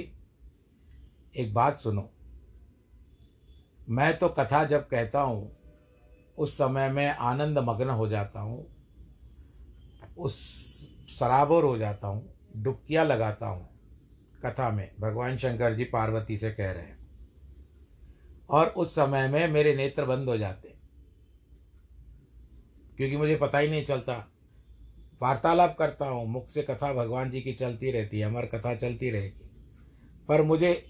एक 1.36 1.54
बात 1.54 1.80
सुनो। 1.80 2.10
मैं 3.89 4.17
तो 4.17 4.30
कथा 4.30 4.63
जब 4.63 4.88
कहता 4.88 5.22
हूँ, 5.22 5.52
उस 6.38 6.58
समय 6.58 6.89
में 6.89 7.08
आनंद 7.08 7.60
मग्न 7.60 7.89
हो 7.89 8.08
जाता 8.08 8.39
हूँ। 8.39 8.65
उस 10.17 10.36
सराबोर 11.19 11.63
हो 11.63 11.77
जाता 11.77 12.08
हूँ, 12.08 12.34
डुबकियाँ 12.56 13.06
लगाता 13.06 13.47
हूँ, 13.47 13.69
कथा 14.45 14.71
में, 14.71 14.91
भगवान 14.99 15.38
शंकर 15.38 15.75
जी 15.75 15.84
पार्वती 15.84 16.38
से 16.38 16.51
कह 16.51 16.71
रहे 16.71 16.84
हैं। 16.84 16.97
और 18.49 18.67
उस 18.67 18.95
समय 18.95 19.27
में 19.27 19.47
मेरे 19.47 19.75
नेत्र 19.75 20.06
बंद 20.06 20.30
हो 20.30 20.38
जाते। 20.38 20.75
क्योंकि 22.97 23.17
मुझे 23.17 23.36
पता 23.36 23.58
ही 23.58 23.69
नहीं 23.69 23.86
चलता। 23.86 24.32
वार्तालाप 25.21 25.75
करता 25.80 26.06
हूँ, 26.06 26.27
मुख 26.27 26.49
से 26.49 26.63
कथा 26.63 26.93
भगवान 26.93 27.32
जी 27.32 27.41
की 27.41 27.53
चलती 27.53 27.91
रहती 27.91 28.19
है, 28.19 28.25
अमर 28.25 28.45
कथा 28.45 28.75
चलती 28.75 29.10
रहेगी। 29.10 29.49
पर 30.27 30.41
मुझे 30.41 30.88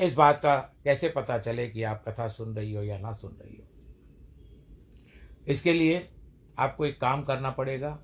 इस 0.00 0.14
बात 0.14 0.40
का 0.40 0.56
कैसे 0.56 1.08
पता 1.08 1.38
चले 1.38 1.68
कि 1.68 1.82
आप 1.82 2.04
कथा 2.08 2.28
सुन 2.28 2.56
रही 2.56 2.72
हो 2.72 2.82
या 2.82 2.98
ना 2.98 3.12
सुन 3.12 3.38
रही 3.42 3.56
हो? 3.56 3.64
इसके 5.48 5.72
लिए 5.72 6.08
आपको 6.58 6.86
एक 6.86 7.00
काम 7.00 7.22
करना 7.22 7.50
पड़ेगा। 7.50 8.02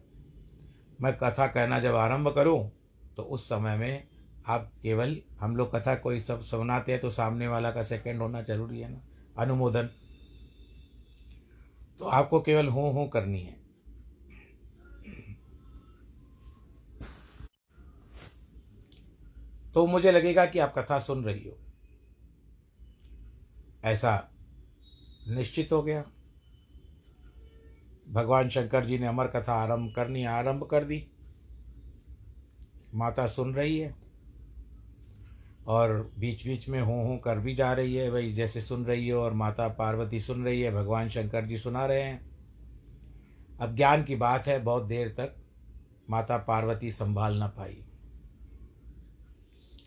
मैं 1.01 1.13
कथा 1.17 1.47
कहना 1.47 1.81
जब 1.81 1.95
आरंभ 1.95 2.35
करूँ 2.35 2.71
तो 3.17 3.23
उस 3.23 3.49
समय 3.49 3.77
में 3.77 4.09
आप 4.47 4.73
केवल, 4.83 5.17
हम 5.41 5.57
लोग 5.57 5.75
कथा 5.77 5.95
कोई 5.95 6.21
सब 6.21 6.41
सुनाते 6.41 6.93
हैं 6.93 7.01
तो 7.01 7.11
सामने 7.11 7.49
वाला 7.49 7.71
का 7.71 7.83
सेकंड 7.83 8.23
होना 8.23 8.43
ज़रूरी 8.43 8.81
है 8.81 8.91
ना, 8.93 9.01
अनुमोदन। 9.37 9.89
तो 12.01 12.05
आपको 12.05 12.41
केवल 12.41 12.69
हूँ 12.69 12.93
हूँ 12.93 13.09
करनी 13.09 13.41
है। 13.41 13.57
तो 19.75 19.87
मुझे 19.87 20.13
लगेगा 20.13 20.47
कि 20.47 20.59
आप 20.59 20.75
कथा 20.79 20.99
सुन 20.99 21.25
रही 21.25 21.49
हो। 21.49 21.59
ऐसा 23.85 24.31
निश्चित 25.29 25.73
हो 25.73 25.83
गया। 25.83 26.05
भगवान 28.11 28.49
शंकर 28.49 28.87
जी 28.87 28.99
ने 28.99 29.07
अमर 29.07 29.27
कथा 29.27 29.53
आरंभ 29.53 29.93
करनी 29.97 30.25
आरंभ 30.25 30.65
कर 30.65 30.85
दी। 30.85 31.07
माता 32.95 33.27
सुन 33.27 33.55
रही 33.55 33.79
है 33.79 33.95
और 35.67 36.13
बीच 36.19 36.47
बीच 36.47 36.69
में 36.69 36.81
हूँ 36.81 37.07
हूँ 37.07 37.19
कर 37.19 37.39
भी 37.39 37.55
जा 37.55 37.73
रही 37.73 37.95
है। 37.95 38.11
भाई 38.11 38.33
जैसे 38.33 38.61
सुन 38.61 38.85
रही 38.85 39.09
हो 39.09 39.21
और 39.21 39.33
माता 39.33 39.69
पार्वती 39.69 40.21
सुन 40.21 40.45
रही 40.45 40.61
है, 40.61 40.73
भगवान 40.73 41.09
शंकर 41.09 41.47
जी 41.47 41.59
सुना 41.59 41.87
रहे 41.87 42.03
हैं। 42.03 42.29
अब 43.61 43.77
ज्ञान 43.77 44.05
की 44.05 44.17
बात 44.17 44.47
है, 44.47 44.59
बहुत 44.63 44.83
देर 44.83 45.09
तक 45.09 45.35
माता 46.11 46.37
पार्वती 46.39 46.91
संभाल 46.91 47.35
ना 47.35 47.47
पाई। 47.47 47.85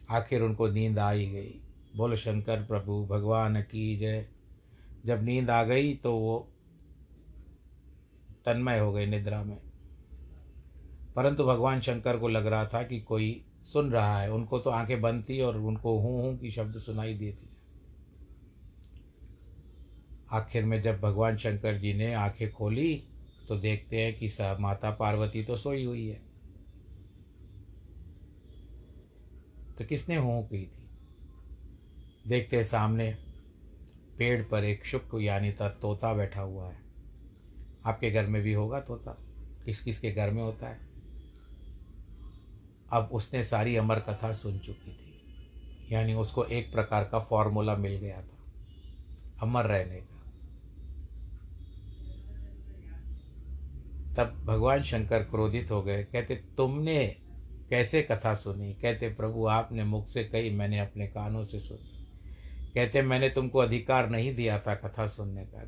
आखिर 0.10 0.42
उनको 0.42 0.68
नींद 0.68 1.00
आ 1.00 1.12
ही 1.12 1.30
गई। 1.32 1.62
बोल, 1.96 2.16
शंकर 2.16 2.64
प्रभु, 2.64 3.06
भगवान 3.06 3.62
की 3.62 3.98
जय। 3.98 4.26
जब 5.06 5.24
नींद 5.24 5.50
आ 5.50 5.64
गई 5.64 5.94
तो 5.94 6.16
वो 6.16 6.51
तन्मय 8.46 8.80
हो 8.80 8.94
गए 8.94 9.06
निद्रा 9.06 9.44
में। 9.44 9.58
परंतु 11.16 11.46
भगवान 11.46 11.80
शंकर 11.80 12.18
को 12.18 12.28
लग 12.28 12.48
रहा 12.48 12.66
था 12.66 12.84
कि 12.84 13.00
कोई 13.00 13.46
सुन 13.64 13.92
रहा 13.92 14.22
है। 14.22 14.32
उनको 14.32 14.60
तो 14.60 14.70
आँखें 14.70 15.02
बंद 15.02 15.26
थी 15.30 15.42
और 15.42 15.58
उनको 15.58 16.00
हूँ 16.00 16.22
हूँ 16.22 16.38
की 16.38 16.52
शब्द 16.52 16.78
सुनाई 16.78 17.14
दिए। 17.14 17.34
थी 17.34 17.50
आखिर 20.32 20.66
में 20.66 20.82
जब 20.82 21.00
भगवान 21.00 21.38
शंकर 21.38 21.78
जी 21.78 21.94
ने 21.94 22.14
आँखें 22.14 22.52
खोली 22.52 23.04
तो 23.48 23.56
देखते 23.56 24.02
हैं 24.02 24.18
कि 24.18 24.28
माता 24.60 24.92
पार्वती 24.92 25.44
तो 25.44 25.56
सोई 25.56 25.86
हुई 25.86 26.08
है। 26.08 26.22
तो 29.78 29.86
किसने 29.86 30.16
हूँ 30.16 30.48
की 30.48 30.66
थी? 30.66 30.88
देखते 32.28 32.64
सामने 32.64 33.18
पेड़ 34.18 34.44
पर 34.44 34.64
एक 34.64 34.86
शुक्र 34.86 35.22
यानी 35.22 35.52
था 35.52 35.70
तोता 35.70 36.14
बैठा 36.14 36.42
हुआ 36.42 36.70
है। 36.70 36.91
आपके 37.86 38.12
घर 38.12 38.26
में 38.26 38.42
भी 38.42 38.54
होगा 38.54 38.80
तोता। 38.80 39.18
किस 39.66 39.82
किस 39.82 40.00
के 40.00 40.12
घर 40.12 40.32
में 40.32 40.44
होता 40.44 40.68
है? 40.68 40.80
अब 42.94 43.10
उसने 43.12 43.44
सारी 43.44 43.76
अमर 43.76 44.00
कथा 44.00 44.34
सुन 44.34 44.60
चुकी 44.60 44.92
थी। 44.92 45.12
यानी 45.94 46.14
उसको 46.14 46.46
एक 46.46 46.74
प्रकार 46.74 47.04
का 47.04 47.20
फॉर्मूला 47.20 47.76
मिल 47.76 47.96
गया 47.96 48.22
था। 48.22 48.38
अमर 49.42 49.66
रहने 49.66 49.96
का। 49.96 50.22
तब 54.18 54.46
भगवान 54.46 54.84
शंकर 54.84 55.24
क्रोधित 55.24 55.72
हो 55.72 55.82
गए। 55.82 56.04
कहते, 56.04 56.36
तुमने 56.36 57.16
कैसे 57.70 58.02
कथा 58.02 58.36
सुनी? 58.36 58.74
कहते, 58.74 59.10
प्रभु, 59.10 59.48
आपने 59.48 59.84
मुख 59.84 60.08
से 60.08 60.24
कही, 60.24 60.50
मैंने 60.50 60.80
अपने 60.80 61.08
कानों 61.08 61.46
से 61.46 61.60
सुनी। 61.60 62.12
कहते, 62.74 63.02
मैंने 63.02 63.30
तुमको 63.30 63.60
अधिकार 63.60 64.10
नहीं 64.10 64.36
दिया 64.36 64.60
था 64.60 64.76
कथा 64.76 65.08
सुनने 65.08 65.46
का। 65.46 65.66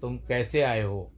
तुम 0.00 0.18
कैसे 0.18 0.62
आए 0.62 0.82
हो? 0.82 1.12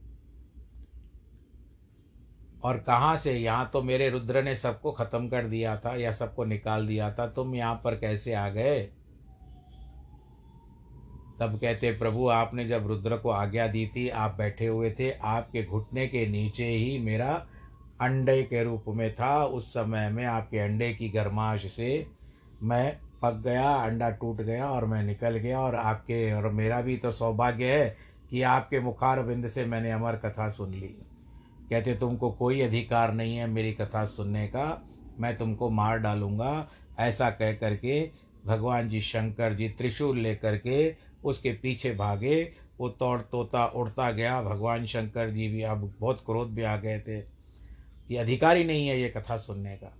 और 2.65 2.77
कहाँ 2.77 3.17
से? 3.17 3.33
यहाँ 3.33 3.69
तो 3.73 3.81
मेरे 3.81 4.09
रुद्र 4.09 4.43
ने 4.43 4.55
सबको 4.55 4.91
ख़त्म 4.91 5.27
कर 5.29 5.47
दिया 5.47 5.77
था 5.77 5.95
या 5.95 6.11
सबको 6.11 6.45
निकाल 6.45 6.87
दिया 6.87 7.11
था। 7.11 7.27
तुम 7.27 7.55
यहाँ 7.55 7.81
पर 7.83 7.95
कैसे 7.95 8.33
आ 8.33 8.49
गए? 8.49 8.79
तब 11.39 11.57
कहते, 11.61 11.91
प्रभु, 11.91 12.27
आपने 12.27 12.67
जब 12.67 12.87
रुद्र 12.87 13.17
को 13.17 13.29
आज्ञा 13.29 13.67
दी 13.67 13.85
थी, 13.87 14.09
आप 14.09 14.35
बैठे 14.37 14.67
हुए 14.67 14.91
थे। 14.91 15.11
आपके 15.11 15.63
घुटने 15.63 16.07
के 16.07 16.27
नीचे 16.27 16.65
ही 16.65 16.97
मेरा 16.99 17.33
अंडे 18.01 18.43
के 18.43 18.63
रूप 18.63 18.85
में 18.87 19.15
था। 19.15 19.45
उस 19.45 19.69
समय 19.69 20.09
में 20.09 20.25
आपके 20.25 20.59
अंडे 20.59 20.93
की 20.93 21.09
गर्माश 21.09 21.65
से 21.71 22.07
मैं 22.63 22.97
पक 23.21 23.41
गया, 23.45 23.73
अंडा 23.73 24.09
टूट 24.09 24.41
गया 24.41 24.69
और 24.69 24.85
मैं 24.85 25.03
निकल 25.03 25.37
गया। 25.37 25.59
और 25.59 25.75
आपके 25.75 26.33
और 26.33 26.49
मेरा 26.51 26.81
भी 26.81 26.97
तो 26.97 27.11
सौभाग्य 27.11 27.65
है 27.65 27.97
कि 28.29 28.41
आपके 28.41 28.79
मुखार 28.79 29.21
बिंद 29.21 29.47
से 29.47 29.65
मैंने 29.65 29.91
अमर 29.91 30.15
कथा 30.15 30.49
सुन 30.49 30.73
ली। 30.73 30.95
कहते, 31.69 31.95
तुमको 31.95 32.31
कोई 32.31 32.61
अधिकार 32.61 33.13
नहीं 33.13 33.35
है 33.37 33.47
मेरी 33.47 33.73
कथा 33.73 34.05
सुनने 34.05 34.47
का, 34.47 34.85
मैं 35.19 35.35
तुमको 35.37 35.69
मार 35.69 35.97
डालूँगा। 35.97 36.69
ऐसा 36.99 37.29
कह 37.29 37.53
करके 37.53 38.11
भगवान 38.45 38.89
जी 38.89 39.01
शंकर 39.01 39.53
जी 39.53 39.69
त्रिशूल 39.69 40.17
लेकर 40.17 40.57
के 40.57 40.95
उसके 41.23 41.51
पीछे 41.53 41.91
भागे। 41.91 42.43
वो 42.79 42.89
तोड़ 42.89 43.21
तोता 43.21 43.65
उड़ता 43.65 44.11
गया। 44.11 44.41
भगवान 44.41 44.85
शंकर 44.85 45.29
जी 45.29 45.47
भी 45.47 45.61
अब 45.61 45.93
बहुत 45.99 46.23
क्रोध 46.25 46.53
भी 46.53 46.63
आ 46.63 46.75
गए 46.77 46.99
थे 46.99 47.17
ये 48.11 48.17
अधिकारी 48.17 48.63
नहीं 48.63 48.87
है 48.87 48.99
ये 49.01 49.09
कथा 49.09 49.37
सुनने 49.37 49.75
का। 49.75 49.95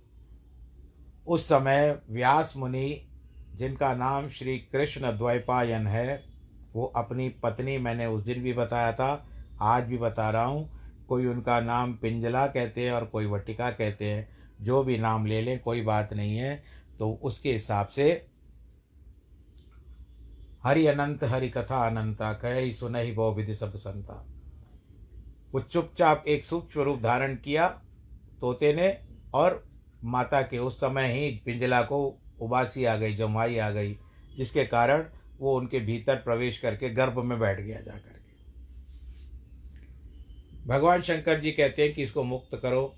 उस 1.26 1.44
समय 1.44 1.98
व्यास 2.10 2.54
मुनि, 2.56 3.08
जिनका 3.54 3.94
नाम 3.94 4.28
श्री 4.28 4.58
कृष्ण 4.58 5.16
द्वैपायन 5.18 5.86
है, 5.86 6.22
वो 6.74 6.84
अपनी 6.96 7.28
पत्नी, 7.28 7.78
मैंने 7.78 8.06
उस 8.06 8.24
दिन 8.24 8.42
भी 8.42 8.52
बताया 8.52 8.92
था, 8.92 9.26
आज 9.60 9.84
भी 9.84 9.98
बता 9.98 10.30
रहा 10.30 10.44
हूँ 10.44 10.85
कोई 11.08 11.26
उनका 11.26 11.60
नाम 11.60 11.94
पिंजला 11.94 12.46
कहते 12.46 12.84
हैं 12.84 12.92
और 12.92 13.04
कोई 13.04 13.26
वटिका 13.26 13.70
कहते 13.70 14.04
हैं, 14.04 14.28
जो 14.60 14.84
भी 14.84 14.98
नाम 14.98 15.26
ले 15.26 15.42
लें, 15.42 15.60
कोई 15.60 15.82
बात 15.82 16.12
नहीं 16.12 16.36
है। 16.36 16.64
तो 16.98 17.12
उसके 17.12 17.52
हिसाब 17.52 17.86
से, 17.86 18.26
हरि 20.64 20.86
अनंत, 20.86 21.24
हरि 21.24 21.48
कथा 21.48 21.86
अनंता, 21.86 22.32
कह 22.32 22.72
सुन 22.72 22.96
ही 22.96 23.12
बहु 23.12 23.34
विधि 23.34 23.54
सब 23.54 23.76
संता। 23.76 24.26
वो 25.52 25.60
चुपचाप 25.60 26.24
एक 26.28 26.44
सूक्ष्म 26.44 26.80
रूप 26.80 27.02
धारण 27.02 27.36
किया, 27.36 27.68
तोते 28.40 28.74
ने, 28.74 28.98
और 29.34 29.66
माता 30.04 30.42
के 30.42 30.58
उस 30.58 30.76
समय 30.76 31.06
ही 31.12 31.42
पिंजला 31.44 31.82
को 31.82 32.20
उबासी 32.40 32.84
आ 32.84 32.96
गई, 32.96 33.14
जमाई 33.14 33.58
आ 33.58 33.70
गई, 33.70 33.98
जिसके 34.36 34.64
कारण 34.64 35.04
वो 35.38 35.56
उनके 35.56 35.80
भीतर 35.80 36.16
प्रवेश 36.16 36.58
करके 36.58 36.90
गर्भ 36.90 37.18
में 37.18 37.40
बैठ 37.40 37.60
गया 37.60 37.80
जाकर। 37.80 38.15
भगवान 40.66 41.02
शंकर 41.02 41.40
जी 41.40 41.52
कहते 41.52 41.82
हैं 41.82 41.94
कि 41.94 42.02
इसको 42.02 42.24
मुक्त 42.24 42.56
करो। 42.62 42.94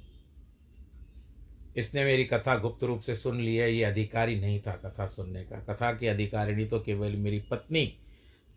इसने 1.77 2.05
मेरी 2.05 2.25
कथा 2.25 2.57
गुप्त 2.57 2.85
रूप 2.85 3.01
से 3.01 3.15
सुन 3.15 3.41
ली 3.41 3.57
है। 3.57 3.73
ये 3.75 3.85
अधिकारी 3.85 4.41
नहीं 4.41 4.61
था 4.61 4.73
कथा 4.73 5.07
सुनने 5.07 5.45
का। 5.45 5.59
कथा 5.59 5.93
की 5.93 6.07
अधिकारिणी 6.07 6.65
तो 6.65 6.81
केवल 6.81 7.17
मेरी 7.17 7.41
पत्नी 7.41 7.99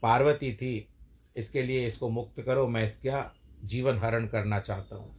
पार्वती 0.03 0.53
थी। 0.53 0.87
इसके 1.37 1.63
लिए 1.63 1.87
इसको 1.87 2.09
मुक्त 2.09 2.41
करो। 2.41 2.67
मैं 2.67 2.85
इसका 2.85 3.35
जीवन 3.63 3.97
हरण 3.97 4.27
करना 4.27 4.59
चाहता 4.59 4.95
हूँ। 4.95 5.15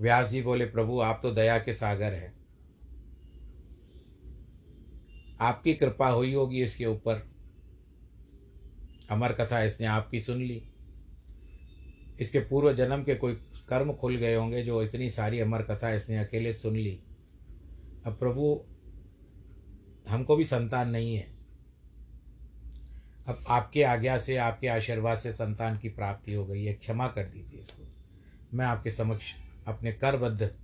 व्यास 0.00 0.28
जी 0.28 0.42
बोले, 0.42 0.64
प्रभु, 0.64 1.00
आप 1.00 1.20
तो 1.22 1.30
दया 1.30 1.58
के 1.58 1.72
सागर 1.72 2.12
हैं। 2.12 2.34
आपकी 5.40 5.74
कृपा 5.74 6.08
हुई 6.08 6.34
होगी 6.34 6.62
इसके 6.62 6.86
ऊपर। 6.86 7.30
अमर 9.10 9.32
कथा 9.32 9.62
इसने 9.62 9.86
आपकी 9.86 10.20
सुन 10.20 10.42
ली। 10.42 10.62
इसके 12.20 12.40
पूर्व 12.40 12.72
जन्म 12.72 13.02
के 13.02 13.14
कोई 13.14 13.34
कर्म 13.68 13.92
खुल 13.92 14.16
गए 14.16 14.34
होंगे 14.34 14.62
जो 14.62 14.82
इतनी 14.82 15.10
सारी 15.10 15.40
अमर 15.40 15.62
कथा 15.62 15.90
इसने 15.90 16.18
अकेले 16.18 16.52
सुन 16.52 16.76
ली। 16.76 17.00
अब 18.06 18.16
प्रभु, 18.18 18.64
हमको 20.08 20.36
भी 20.36 20.44
संतान 20.44 20.90
नहीं 20.90 21.16
है। 21.16 21.32
अब 23.26 23.44
आपके 23.48 23.82
आज्ञा 23.82 24.18
से, 24.18 24.36
आपके 24.36 24.68
आशीर्वाद 24.68 25.18
से 25.18 25.32
संतान 25.32 25.78
की 25.78 25.88
प्राप्ति 25.88 26.34
हो 26.34 26.46
गई 26.46 26.64
है। 26.64 26.74
क्षमा 26.74 27.06
कर 27.06 27.24
दीजिए 27.24 27.60
इसको। 27.60 27.82
मैं 28.54 28.66
आपके 28.66 28.90
समक्ष 28.90 29.34
अपने 29.66 29.92
करबद्ध 29.92 30.56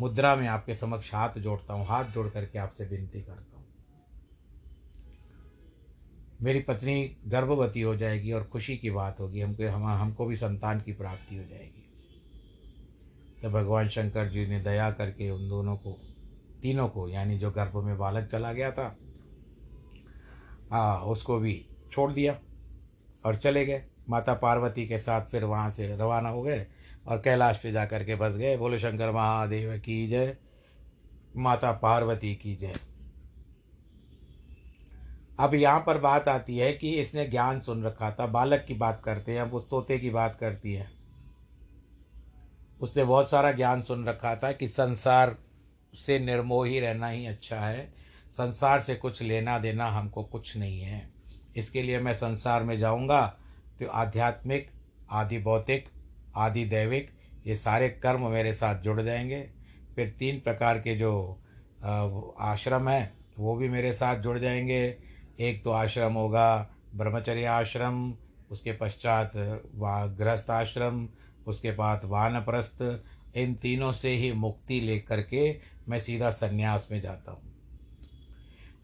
मुद्रा 0.00 0.36
में 0.36 0.48
आपके 0.48 0.74
समक्ष 0.74 1.14
हाथ 1.14 1.38
जोड़ता 1.38 1.74
हूँ। 1.74 1.86
हाथ 1.86 2.04
जोड़ 2.04 2.28
करके 2.28 2.58
आपसे 2.58 2.84
विनती 2.84 3.22
करता 3.22 3.53
हूँ। 3.53 3.53
मेरी 6.42 6.60
पत्नी 6.60 7.16
गर्भवती 7.26 7.80
हो 7.80 7.96
जाएगी 7.96 8.32
और 8.32 8.44
खुशी 8.44 8.76
की 8.76 8.90
बात 8.90 9.20
होगी, 9.20 9.40
हमको, 9.40 9.68
हम, 9.68 9.86
हमको 9.86 10.26
भी 10.26 10.36
संतान 10.36 10.80
की 10.80 10.92
प्राप्ति 10.92 11.36
हो 11.36 11.44
जाएगी। 11.44 11.80
तो 13.42 13.50
भगवान 13.50 13.88
शंकर 13.88 14.28
जी 14.28 14.46
ने 14.46 14.60
दया 14.60 14.90
करके 14.90 15.30
उन 15.30 15.48
दोनों 15.48 15.76
को, 15.76 16.00
तीनों 16.62 16.88
को, 16.88 17.08
यानी 17.08 17.38
जो 17.38 17.50
गर्भ 17.50 17.76
में 17.76 17.98
बालक 17.98 18.28
चला 18.28 18.52
गया 18.52 18.70
था 18.70 18.96
हाँ 20.72 21.00
उसको 21.00 21.38
भी 21.38 21.66
छोड़ 21.92 22.12
दिया 22.12 22.38
और 23.26 23.36
चले 23.36 23.66
गए। 23.66 23.84
माता 24.08 24.34
पार्वती 24.34 24.86
के 24.86 24.98
साथ 24.98 25.26
फिर 25.26 25.44
वहाँ 25.44 25.70
से 25.70 25.96
रवाना 25.96 26.28
हो 26.28 26.42
गए 26.42 26.66
और 27.06 27.18
कैलाश 27.18 27.58
पे 27.58 27.72
जा 27.72 27.84
करके 27.86 28.14
बस 28.14 28.32
गए। 28.32 28.56
बोले, 28.56 28.78
शंकर 28.78 29.10
महादेव 29.10 29.78
की 29.78 30.08
जय, 30.08 30.36
माता 31.36 31.72
पार्वती 31.72 32.34
की 32.34 32.56
जय। 32.56 32.74
अब 35.40 35.54
यहाँ 35.54 35.82
पर 35.86 35.98
बात 35.98 36.28
आती 36.28 36.56
है 36.58 36.72
कि 36.72 36.90
इसने 36.92 37.26
ज्ञान 37.26 37.60
सुन 37.60 37.82
रखा 37.84 38.10
था, 38.10 38.26
बालक 38.26 38.64
की 38.68 38.74
बात 38.74 39.00
करते 39.00 39.32
हैं, 39.32 39.40
अब 39.40 39.54
उस 39.54 39.68
तोते 39.70 39.98
की 39.98 40.10
बात 40.10 40.36
करती 40.36 40.72
है। 40.72 40.90
उसने 42.80 43.04
बहुत 43.04 43.30
सारा 43.30 43.50
ज्ञान 43.52 43.82
सुन 43.82 44.04
रखा 44.04 44.34
था 44.36 44.50
कि 44.52 44.68
संसार 44.68 45.36
से 45.94 46.18
निर्मोही 46.18 46.80
रहना 46.80 47.08
ही 47.08 47.26
अच्छा 47.26 47.60
है, 47.60 47.92
संसार 48.32 48.80
से 48.80 48.94
कुछ 48.94 49.22
लेना 49.22 49.58
देना 49.58 49.86
हमको 49.86 50.22
कुछ 50.24 50.56
नहीं 50.56 50.80
है। 50.80 51.08
इसके 51.56 51.82
लिए 51.82 51.98
मैं 52.00 52.14
संसार 52.14 52.62
में 52.62 52.78
जाऊँगा 52.78 53.26
तो 53.80 53.86
आध्यात्मिक, 53.86 54.70
आदि 55.10 55.38
भौतिक, 55.38 55.88
आदि 56.36 56.64
दैविक, 56.64 57.10
ये 57.46 57.56
सारे 57.56 57.88
कर्म 58.02 58.26
मेरे 58.28 58.52
साथ 58.52 58.80
जुड़ 58.82 59.00
जाएँगे। 59.02 59.40
फिर 59.96 60.14
तीन 60.18 60.40
प्रकार 60.40 60.78
के 60.78 60.94
जो 60.94 61.12
आश्रम 62.40 62.88
हैं, 62.88 63.12
वो 63.38 63.54
भी 63.56 63.68
मेरे 63.68 63.92
साथ 63.92 64.16
जुड़ 64.16 64.38
जाएँगे। 64.38 65.13
एक 65.40 65.64
तो 65.64 65.70
आश्रम 65.70 66.12
होगा, 66.12 66.70
ब्रह्मचर्य 66.94 67.44
आश्रम, 67.44 68.14
उसके 68.50 68.72
पश्चात 68.72 69.32
वा 69.74 70.06
गृहस्थ 70.06 70.50
आश्रम, 70.50 71.08
उसके 71.46 71.70
बाद 71.70 72.00
वानप्रस्थ, 72.04 73.02
इन 73.36 73.54
तीनों 73.54 73.92
से 73.92 74.10
ही 74.10 74.32
मुक्ति 74.32 74.80
लेकर 74.80 75.22
के 75.22 75.60
मैं 75.88 75.98
सीधा 75.98 76.30
संन्यास 76.30 76.88
में 76.90 77.00
जाता 77.00 77.32
हूँ। 77.32 77.52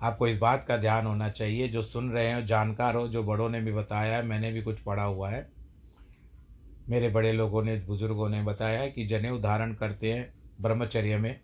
आपको 0.03 0.27
इस 0.27 0.39
बात 0.39 0.65
का 0.65 0.77
ध्यान 0.77 1.07
होना 1.07 1.29
चाहिए, 1.29 1.69
जो 1.69 1.83
सुन 1.83 2.11
रहे 2.11 2.33
हो, 2.33 2.43
जानकार 2.43 2.97
हो, 2.97 3.09
जो 3.09 3.23
बड़ों 3.23 3.49
ने 3.49 3.61
भी 3.61 3.73
बताया 3.73 4.17
है, 4.17 4.27
मैंने 4.27 4.53
भी 4.53 4.63
कुछ 4.63 4.81
पढ़ा 4.81 5.03
हुआ 5.03 5.31
है। 5.31 5.53
मेरे 6.89 7.09
बड़े 7.09 7.33
लोगों 7.33 7.63
ने, 7.63 7.77
बुज़ुर्गों 7.77 8.29
ने 8.29 8.43
बताया 8.43 8.87
कि 8.87 9.07
जनेऊ 9.07 9.39
धारण 9.39 9.75
करते 9.75 10.13
हैं 10.13 10.35
ब्रह्मचर्य 10.61 11.17
में, 11.17 11.41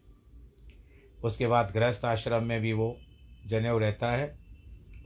उसके 1.25 1.47
बाद 1.47 1.71
गृहस्थ 1.75 2.05
आश्रम 2.05 2.45
में 2.45 2.61
भी 2.61 2.73
वो 2.73 2.97
जनेऊ 3.47 3.79
रहता 3.79 4.11
है। 4.11 4.46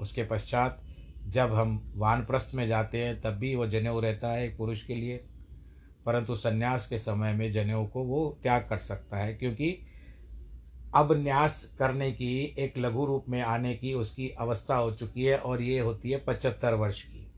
उसके 0.01 0.25
पश्चात 0.25 0.83
जब 1.27 1.55
हम 1.55 1.93
वानप्रस्थ 1.97 2.55
में 2.55 2.69
जाते 2.69 3.05
हैं, 3.05 3.21
तब 3.21 3.31
भी 3.31 3.55
वो 3.55 3.67
जनेऊ 3.67 4.01
रहता 4.01 4.33
है 4.33 4.47
एक 4.47 4.57
पुरुष 4.57 4.85
के 4.87 4.95
लिए। 4.95 5.25
परंतु 6.07 6.35
संन्यास 6.35 6.87
के 6.87 6.99
समय 6.99 7.33
में 7.33 7.53
जनेऊ 7.53 7.87
को 7.87 8.03
वो 8.03 8.39
त्याग 8.43 8.67
कर 8.71 8.79
सकता 8.79 9.17
है, 9.17 9.35
क्योंकि 9.35 9.79
अब 10.95 11.13
न्यास 11.13 11.77
करने 11.79 12.13
की, 12.13 12.55
एक 12.59 12.79
लघु 12.79 13.07
रूप 13.07 13.25
में 13.29 13.43
आने 13.43 13.75
की 13.75 13.95
उसकी 13.95 14.29
अवस्था 14.29 14.77
हो 14.77 14.93
चुकी 14.93 15.25
है 15.25 15.39
और 15.39 15.63
ये 15.63 15.81
होती 15.81 16.11
है 16.11 16.19
पचहत्तर 16.19 16.75
वर्ष 16.75 17.03
की। 17.03 17.33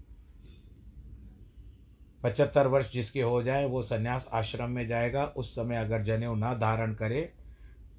पचहत्तर 2.22 2.66
वर्ष 2.66 2.92
जिसके 2.92 3.22
हो 3.22 3.42
जाए, 3.42 3.64
वो 3.64 3.82
संन्यास 3.82 4.28
आश्रम 4.32 4.70
में 4.70 4.86
जाएगा। 4.86 5.24
उस 5.24 5.54
समय 5.54 5.76
अगर 5.76 6.02
जनेऊ 6.02 6.34
ना 6.34 6.54
धारण 6.54 6.94
करे 6.94 7.32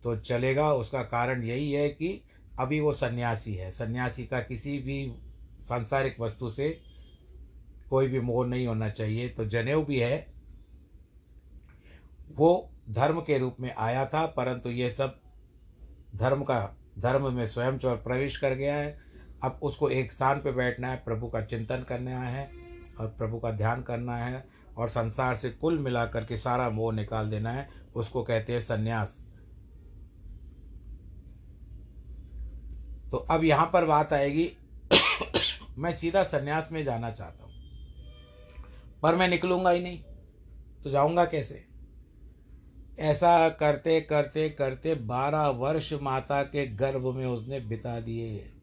तो 0.03 0.15
चलेगा। 0.15 0.73
उसका 0.73 1.03
कारण 1.03 1.43
यही 1.43 1.71
है 1.71 1.89
कि 1.89 2.23
अभी 2.59 2.79
वो 2.79 2.93
सन्यासी 2.93 3.55
है। 3.55 3.71
सन्यासी 3.71 4.25
का 4.25 4.39
किसी 4.39 4.77
भी 4.79 5.15
सांसारिक 5.59 6.19
वस्तु 6.19 6.49
से 6.49 6.81
कोई 7.89 8.07
भी 8.07 8.19
मोह 8.19 8.45
नहीं 8.47 8.67
होना 8.67 8.89
चाहिए। 8.89 9.29
तो 9.29 9.45
जनेऊ 9.45 9.83
भी 9.83 9.99
है। 9.99 10.33
वो 12.31 12.69
धर्म 12.89 13.19
के 13.21 13.37
रूप 13.37 13.57
में 13.59 13.73
आया 13.77 14.05
था, 14.05 14.25
परंतु 14.25 14.69
ये 14.69 14.89
सब 14.89 15.19
धर्म 16.15 16.43
का, 16.43 16.77
धर्म 16.99 17.33
में 17.33 17.45
स्वयं 17.47 17.77
प्रवेश 17.77 18.37
कर 18.37 18.53
गया 18.53 18.75
है। 18.75 18.97
अब 19.43 19.59
उसको 19.63 19.89
एक 19.89 20.11
स्थान 20.11 20.39
पर 20.39 20.51
बैठना 20.51 20.87
है, 20.87 20.97
प्रभु 20.97 21.27
का 21.27 21.41
चिंतन 21.41 21.85
करना 21.89 22.19
है 22.19 22.49
और 22.99 23.07
प्रभु 23.07 23.39
का 23.39 23.51
ध्यान 23.51 23.81
करना 23.81 24.17
है 24.17 24.45
और 24.77 24.89
संसार 24.89 25.35
से 25.35 25.49
कुल 25.49 25.79
मिला 25.79 26.05
करके 26.05 26.37
सारा 26.37 26.69
मोह 26.69 26.93
निकाल 26.93 27.29
देना 27.29 27.51
है। 27.51 27.69
उसको 27.95 28.23
कहते 28.23 28.53
हैं 28.53 28.59
संन्यास। 28.59 29.25
तो 33.13 33.17
अब 33.17 33.43
यहाँ 33.43 33.69
पर 33.73 33.85
बात 33.85 34.13
आएगी। 34.13 34.51
मैं 35.77 35.93
सीधा 35.93 36.23
संन्यास 36.23 36.69
में 36.71 36.83
जाना 36.83 37.11
चाहता 37.11 37.43
हूँ। 37.43 37.53
पर 39.01 39.15
मैं 39.15 39.27
निकलूँगा 39.27 39.69
ही 39.69 39.79
नहीं। 39.79 39.99
तो 40.83 40.89
जाऊँगा 40.89 41.25
कैसे? 41.25 41.65
ऐसा 42.99 43.49
करते 43.49 44.01
करते 44.01 44.49
करते 44.49 44.95
बारह 44.95 45.47
वर्ष 45.47 45.93
माता 45.93 46.43
के 46.43 46.67
गर्भ 46.67 47.15
में 47.15 47.25
उसने 47.25 47.59
बिता 47.59 47.99
दिए। 47.99 48.53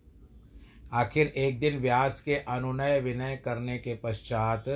आखिर 0.93 1.27
एक 1.27 1.59
दिन 1.59 1.79
व्यास 1.79 2.21
के 2.21 2.35
अनुनय 2.35 3.01
विनय 3.01 3.37
करने 3.37 3.79
के 3.79 3.95
पश्चात 3.95 4.69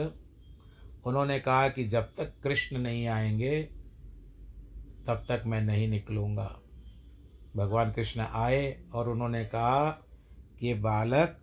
उन्होंने 1.05 1.41
कहा 1.41 1.69
कि 1.69 1.85
जब 1.85 2.03
तक 2.03 2.33
कृष्ण 2.43 2.79
नहीं 2.79 3.07
आएँगे, 3.07 3.63
तब 5.07 5.25
तक 5.29 5.43
मैं 5.47 5.61
नहीं 5.61 5.89
निकलूँगा। 5.89 6.61
भगवान 7.57 7.93
कृष्ण 7.93 8.21
आए 8.21 8.81
और 8.95 9.09
उन्होंने 9.09 9.45
कहा 9.45 9.91
कि 10.61 10.75
बालक, 10.75 11.41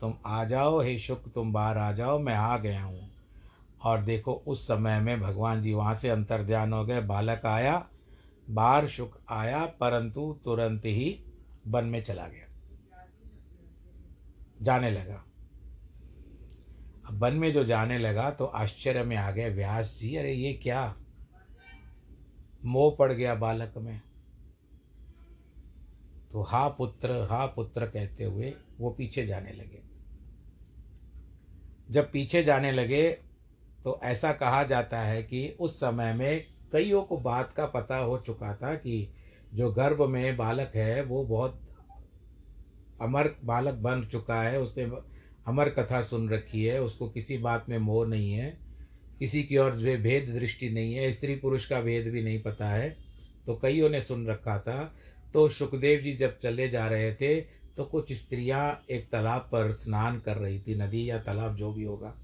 तुम 0.00 0.14
आ 0.26 0.44
जाओ, 0.44 0.80
हे 0.80 0.98
शुक, 0.98 1.24
तुम 1.34 1.52
बाहर 1.52 1.78
आ 1.78 1.92
जाओ, 1.92 2.18
मैं 2.18 2.34
आ 2.34 2.58
गया 2.58 2.82
हूँ। 2.82 3.10
और 3.82 4.02
देखो, 4.02 4.32
उस 4.32 4.64
समय 4.64 5.00
में 5.00 5.20
भगवान 5.20 5.62
जी 5.62 5.72
वहाँ 5.72 5.94
से 5.94 6.08
अंतर 6.08 6.42
ध्यान 6.42 6.72
हो 6.72 6.84
गए, 6.84 7.00
बालक 7.00 7.46
आया, 7.46 7.88
बाहर 8.50 8.88
शुक 8.88 9.20
आया, 9.30 9.66
परंतु 9.66 10.40
तुरंत 10.44 10.84
ही 10.84 11.24
वन 11.66 11.84
में 11.84 12.02
चला 12.02 12.26
गया। 12.26 12.46
जाने 14.62 14.90
लगा। 14.90 15.24
अब 17.06 17.18
वन 17.18 17.34
में 17.34 17.52
जो 17.52 17.64
जाने 17.64 17.98
लगा 17.98 18.30
तो 18.30 18.44
आश्चर्य 18.44 19.02
में 19.02 19.16
आ 19.16 19.30
गए 19.30 19.50
व्यास 19.50 19.98
जी, 20.00 20.16
अरे 20.16 20.32
ये 20.32 20.52
क्या? 20.52 20.96
मोह 22.64 22.96
पड़ 22.98 23.12
गया 23.12 23.34
बालक 23.34 23.74
में। 23.76 24.00
तो 26.32 26.42
हा 26.42 26.66
पुत्र 26.68 27.26
हा 27.30 27.44
पुत्र 27.46 27.86
कहते 27.86 28.24
हुए 28.24 28.52
वो 28.78 28.90
पीछे 28.90 29.26
जाने 29.26 29.52
लगे। 29.52 29.82
जब 31.90 32.10
पीछे 32.12 32.42
जाने 32.42 32.72
लगे 32.72 33.08
तो 33.84 33.98
ऐसा 34.04 34.32
कहा 34.32 34.62
जाता 34.64 35.00
है 35.00 35.22
कि 35.22 35.48
उस 35.60 35.76
समय 35.76 36.12
में 36.14 36.46
कईयों 36.72 37.02
को 37.02 37.16
बात 37.16 37.52
का 37.52 37.66
पता 37.66 37.96
हो 37.96 38.18
चुका 38.18 38.54
था 38.54 38.74
कि 38.74 39.12
जो 39.54 39.70
गर्भ 39.72 40.02
में 40.02 40.36
बालक 40.36 40.72
है, 40.74 41.02
वो 41.02 41.24
बहुत 41.24 41.60
अमर 43.02 43.34
बालक 43.44 43.74
बन 43.74 44.04
चुका 44.04 44.42
है, 44.42 44.60
उसने 44.60 44.84
अमर 45.46 45.68
कथा 45.68 46.02
सुन 46.02 46.28
रखी 46.30 46.64
है, 46.64 46.80
उसको 46.82 47.08
किसी 47.08 47.38
बात 47.38 47.68
में 47.68 47.78
मोह 47.78 48.06
नहीं 48.06 48.32
है, 48.32 48.56
किसी 49.18 49.42
की 49.42 49.56
और 49.56 49.76
भेद 49.98 50.28
दृष्टि 50.30 50.68
नहीं 50.70 50.94
है, 50.94 51.10
स्त्री 51.12 51.34
पुरुष 51.36 51.66
का 51.66 51.80
भेद 51.80 52.08
भी 52.08 52.22
नहीं 52.22 52.42
पता 52.42 52.68
है 52.68 52.96
तो 53.46 53.54
कईयों 53.56 53.88
ने 53.90 54.00
सुन 54.00 54.26
रखा 54.26 54.58
था। 54.58 54.94
तो 55.34 55.48
सुखदेव 55.48 56.00
जी 56.00 56.12
जब 56.16 56.38
चले 56.38 56.68
जा 56.68 56.86
रहे 56.88 57.12
थे 57.14 57.40
तो 57.76 57.84
कुछ 57.84 58.12
स्त्रियाँ 58.12 58.84
एक 58.90 59.08
तालाब 59.10 59.48
पर 59.52 59.72
स्नान 59.72 60.18
कर 60.20 60.36
रही 60.36 60.58
थी, 60.60 60.74
नदी 60.74 61.08
या 61.10 61.18
तालाब 61.18 61.54
जो 61.56 61.72
भी 61.72 61.84
होगा, 61.84 62.14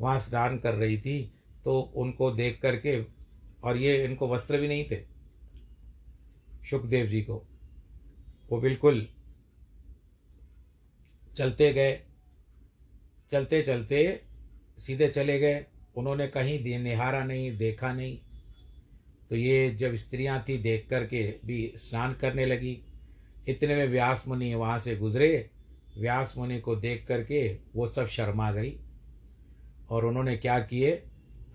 वहाँ 0.00 0.18
स्नान 0.18 0.58
कर 0.58 0.74
रही 0.74 0.98
थी 0.98 1.20
तो 1.64 1.80
उनको 1.96 2.30
देख 2.32 2.58
करके, 2.62 3.00
और 3.64 3.76
ये 3.76 4.04
इनको 4.04 4.28
वस्त्र 4.28 4.58
भी 4.58 4.68
नहीं 4.68 4.84
थे, 4.84 5.02
सुखदेव 6.70 7.06
जी 7.06 7.20
को। 7.22 7.42
वो 8.50 8.60
बिल्कुल 8.60 9.06
चलते 11.36 11.72
गए 11.72 12.00
चलते 13.32 13.62
चलते 13.62 13.98
सीधे 14.78 15.08
चले 15.08 15.38
गए, 15.38 15.64
उन्होंने 15.96 16.26
कहीं 16.28 16.78
निहारा 16.80 17.24
नहीं, 17.24 17.56
देखा 17.58 17.92
नहीं 17.92 18.18
तो 19.30 19.36
ये 19.36 19.70
जब 19.70 19.94
स्त्रियाँ 19.94 20.44
थी, 20.48 20.58
देख 20.58 20.86
कर 20.90 21.06
के 21.06 21.34
भी 21.44 21.72
स्नान 21.76 22.14
करने 22.14 22.46
लगी। 22.46 22.82
इतने 23.48 23.76
में 23.76 23.86
व्यास 23.86 24.24
मुनि 24.28 24.54
वहाँ 24.54 24.78
से 24.78 24.96
गुजरे। 24.96 25.50
व्यास 25.98 26.34
मुनि 26.38 26.60
को 26.60 26.76
देख 26.76 27.06
करके 27.08 27.58
वो 27.74 27.86
सब 27.86 28.06
शर्मा 28.06 28.52
गई 28.52 28.78
और 29.90 30.04
उन्होंने 30.04 30.36
क्या 30.36 30.58
किए? 30.58 31.02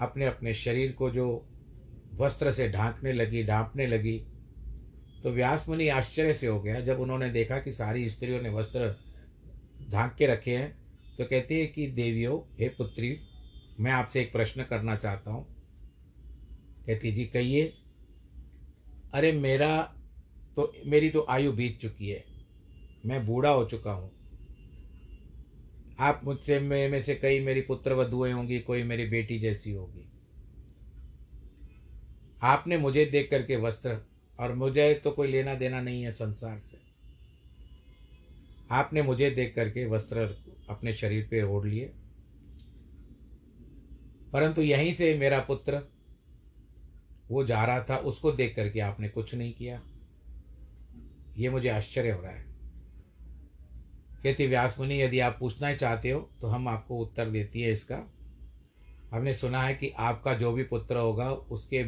अपने 0.01 0.26
अपने 0.26 0.53
शरीर 0.53 0.91
को 0.91 1.09
जो 1.09 1.45
वस्त्र 2.13 2.51
से 2.51 2.69
ढांकने 2.69 3.13
लगी, 3.13 3.43
ढांपने 3.43 3.88
लगी। 3.88 4.26
तो 5.24 5.32
व्यास 5.32 5.69
मुनि 5.69 5.88
आश्चर्य 5.88 6.34
से 6.34 6.47
हो 6.47 6.61
गया। 6.61 6.82
जब 6.82 6.99
उन्होंने 6.99 7.30
देखा 7.30 7.59
कि 7.59 7.72
सारी 7.72 8.09
स्त्रियों 8.09 8.41
ने 8.41 8.49
वस्त्र 8.49 8.95
ढांक 9.91 10.13
के 10.13 10.28
रखे 10.28 10.57
हैं 10.57 10.82
तो 11.17 11.26
कहती 11.26 11.59
है 11.59 11.65
कि, 11.65 11.88
देवियों, 11.88 12.57
हे 12.59 12.69
पुत्री, 12.69 13.19
मैं 13.80 13.91
आपसे 13.91 14.22
एक 14.22 14.32
प्रश्न 14.32 14.63
करना 14.63 14.95
चाहता 14.95 15.32
हूँ। 15.32 15.61
कहती 16.88 17.12
जी 17.12 17.26
कहिए। 17.26 17.74
अरे 19.14 19.32
मेरा 19.32 19.84
तो 20.56 20.74
मेरी 20.86 21.10
तो 21.10 21.26
आयु 21.30 21.52
बीत 21.52 21.80
चुकी 21.82 22.10
है। 22.10 22.26
मैं 23.06 23.26
बूढ़ा 23.26 23.50
हो 23.50 23.66
चुका 23.66 23.92
हूँ। 23.92 24.12
आप 26.00 26.22
मुझसे 26.24 26.60
में, 26.60 26.90
में 26.90 27.02
से 27.02 27.16
कई 27.16 27.40
मेरी 27.40 27.62
पुत्र 27.62 27.94
वधुएँ 27.94 28.34
होंगी 28.34 28.60
कोई 28.60 28.84
मेरी 28.84 29.06
बेटी 29.06 29.40
जैसी 29.40 29.72
होगी। 29.72 30.12
आपने 32.42 32.78
मुझे 32.78 33.06
देख 33.06 33.30
करके 33.32 33.56
वस्त्र 33.56 33.98
और 34.40 34.56
मुझे 34.56 34.94
तो 34.94 35.12
कोई 35.12 35.28
लेना 35.28 35.56
देना 35.56 35.82
नहीं 35.82 36.04
है 36.04 36.12
संसार 36.12 36.60
से। 36.60 36.78
आपने 38.72 39.02
मुझे 39.02 39.32
देख 39.32 39.56
करके 39.56 39.86
वस्त्र 39.86 40.44
अपने 40.70 40.94
शरीर 40.94 41.28
पे 41.32 41.44
ओढ़ 41.44 41.68
लिए। 41.68 41.86
परंतु 44.34 44.62
यहीं 44.62 44.94
से 44.94 45.18
मेरा 45.18 45.40
पुत्र 45.40 45.91
वो 47.32 47.44
जा 47.46 47.66
रहा 47.66 47.84
था, 47.90 47.98
उसको 47.98 48.32
देख 48.32 48.56
करके 48.56 48.80
आपने 48.80 49.10
कुछ 49.10 49.36
नहीं 49.36 49.54
किया। 49.54 49.82
ये 51.38 51.50
मुझे 51.50 51.70
आश्चर्य 51.70 52.12
हो 52.12 52.22
रहा 52.22 52.32
है। 52.32 52.46
कहती, 54.24 54.48
व्यास 54.48 54.76
मुनि, 54.80 55.02
यदि 55.02 55.20
आप 55.20 55.38
पूछना 55.40 55.68
ही 55.68 55.76
चाहते 55.76 56.10
हो 56.10 56.30
तो 56.42 56.48
हम 56.48 56.68
आपको 56.68 56.98
उत्तर 56.98 57.30
देती 57.30 57.62
है 57.62 57.72
इसका। 57.72 58.14
हमने 59.12 59.34
सुना 59.34 59.64
है 59.64 59.76
कि 59.76 59.90
आपका 59.90 60.34
जो 60.34 60.52
भी 60.52 60.64
पुत्र 60.64 60.98
होगा, 60.98 61.32
उसके 61.32 61.84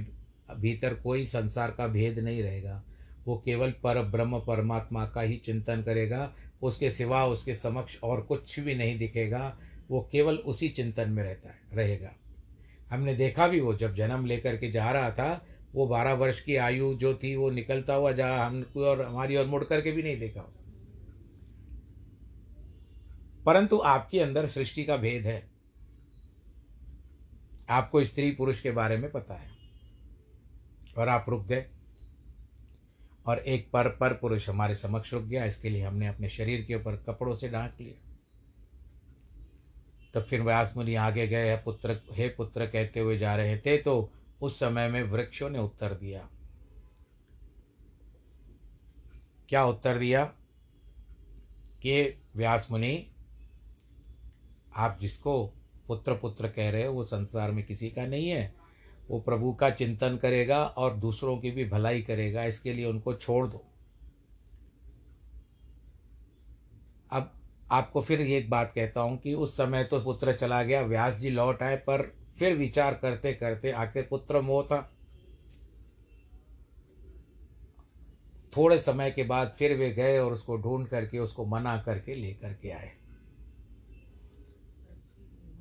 भीतर 0.60 0.94
कोई 0.94 1.26
संसार 1.26 1.72
का 1.72 1.88
भेद 1.88 2.20
नहीं 2.20 2.44
रहेगा। 2.44 2.84
वो 3.26 3.42
केवल 3.46 3.72
पर 3.72 4.02
ब्रह्म 4.02 4.40
परमात्मा 4.40 5.08
का 5.08 5.22
ही 5.22 5.38
चिंतन 5.38 5.84
करेगा। 5.84 6.36
उसके 6.62 6.92
सिवा 6.92 7.26
उसके 7.26 7.56
समक्ष 7.56 8.00
और 8.04 8.22
कुछ 8.22 8.60
भी 8.60 8.76
नहीं 8.76 8.98
दिखेगा। 9.00 9.60
वो 9.90 10.10
केवल 10.12 10.36
उसी 10.36 10.70
चिंतन 10.70 11.10
में 11.10 11.24
रहता 11.24 11.50
है, 11.50 11.56
रहेगा। 11.74 12.14
हमने 12.94 13.16
देखा 13.16 13.48
भी 13.48 13.60
वो, 13.60 13.74
जब 13.74 13.96
जन्म 13.96 14.26
लेकर 14.26 14.58
के 14.58 14.72
जा 14.72 14.92
रहा 14.92 15.12
था, 15.12 15.46
वो 15.74 15.88
बारह 15.88 16.14
वर्ष 16.14 16.42
की 16.42 16.56
आयु 16.56 16.96
जो 16.96 17.16
थी, 17.16 17.36
वो 17.36 17.50
निकलता 17.50 17.94
हुआ 17.94 18.12
जा 18.12 18.46
हमको 18.46 18.86
और, 18.86 19.02
हमारी 19.02 19.36
और 19.36 19.46
मुड़ 19.46 19.64
करके 19.64 19.92
भी 19.92 20.04
नहीं 20.04 20.20
देखा 20.20 20.42
परंतु 23.46 23.78
आपके 23.78 24.20
अंदर 24.20 24.48
सृष्टि 24.48 24.84
का 24.84 24.98
भेद 24.98 25.26
है। 25.26 25.52
आपको 27.70 28.06
स्त्री 28.06 28.32
पुरुष 28.32 28.62
के 28.62 28.72
बारे 28.72 28.98
में 28.98 29.12
पता 29.12 29.34
है। 29.34 29.52
और 30.98 31.10
आप 31.10 31.26
रुक 31.30 31.46
गए। 31.46 31.66
और 33.26 33.40
एक 33.40 33.72
पर 33.72 33.88
पर 33.88 34.14
पुरुष 34.14 34.50
हमारे 34.50 34.76
समक्ष 34.76 35.14
रुक 35.14 35.24
गया, 35.24 35.46
इसके 35.46 35.70
लिए 35.70 35.84
हमने 35.84 36.08
अपने 36.08 36.30
शरीर 36.30 36.62
के 36.62 36.76
ऊपर 36.76 36.96
कपड़ों 36.96 37.36
से 37.36 37.50
ढांक 37.50 37.74
लिया। 37.82 38.13
तो 40.14 40.22
फिर 40.22 40.42
व्यास 40.42 40.74
मुनि 40.78 40.96
आगे 40.96 41.28
गए 41.28 41.56
पुत्र, 41.58 42.02
हे 42.14 42.28
पुत्र 42.30 42.66
कहते 42.66 43.00
हुए 43.00 43.18
जा 43.18 43.36
रहे 43.36 43.58
थे 43.58 43.78
तो 43.78 44.12
उस 44.42 44.60
समय 44.60 44.88
में 44.88 45.04
वृक्षों 45.04 45.50
ने 45.50 45.60
उत्तर 45.60 45.94
दिया। 45.94 46.30
क्या 49.50 49.66
उत्तर 49.66 49.98
दिया? 49.98 50.26
कि 51.82 52.22
व्यास 52.36 52.68
मुनि 52.72 53.08
आप 54.76 54.98
जिसको 55.02 55.46
पुत्र 55.88 56.14
पुत्र 56.14 56.48
कह 56.48 56.70
रहे 56.70 56.86
हो, 56.86 56.94
वो 56.94 57.04
संसार 57.04 57.52
में 57.52 57.66
किसी 57.66 57.90
का 57.90 58.06
नहीं 58.06 58.30
है। 58.30 58.54
वो 59.10 59.20
प्रभु 59.20 59.54
का 59.54 59.70
चिंतन 59.70 60.18
करेगा 60.18 60.64
और 60.66 60.98
दूसरों 60.98 61.38
की 61.38 61.52
भी 61.52 61.66
भलाई 61.66 62.02
करेगा, 62.02 62.44
इसके 62.44 62.74
लिए 62.74 62.86
उनको 62.86 63.14
छोड़ 63.14 63.48
दो 63.48 63.66
अब 67.12 67.32
आपको 67.74 68.02
फिर 68.02 68.22
एक 68.22 68.50
बात 68.50 68.72
कहता 68.76 69.02
हूँ 69.02 69.18
कि 69.18 69.34
उस 69.34 69.58
समय 69.58 69.84
तो 69.84 70.00
पुत्र 70.00 70.34
चला 70.34 70.64
गया, 70.64 70.82
व्यास 70.82 71.14
जी 71.14 71.30
लौट 71.30 71.64
आए, 71.64 71.76
पर 71.76 72.16
फिर 72.40 72.56
विचार 72.56 72.94
करते 72.94 73.34
करते 73.34 73.72
आखिर 73.72 74.08
पुत्र 74.10 74.42
मोह 74.42 74.64
था। 74.64 74.90
थोड़े 78.58 78.80
समय 78.80 79.12
के 79.12 79.24
बाद 79.24 79.56
फिर 79.60 79.78
वे 79.78 79.92
गए 79.92 80.18
और 80.20 80.34
उसको 80.34 80.58
ढूंढ 80.58 80.88
करके, 80.88 81.20
उसको 81.20 81.46
मना 81.46 81.78
करके 81.78 82.16
लेकर 82.16 82.54
के 82.54 82.70
आए। 82.70 82.92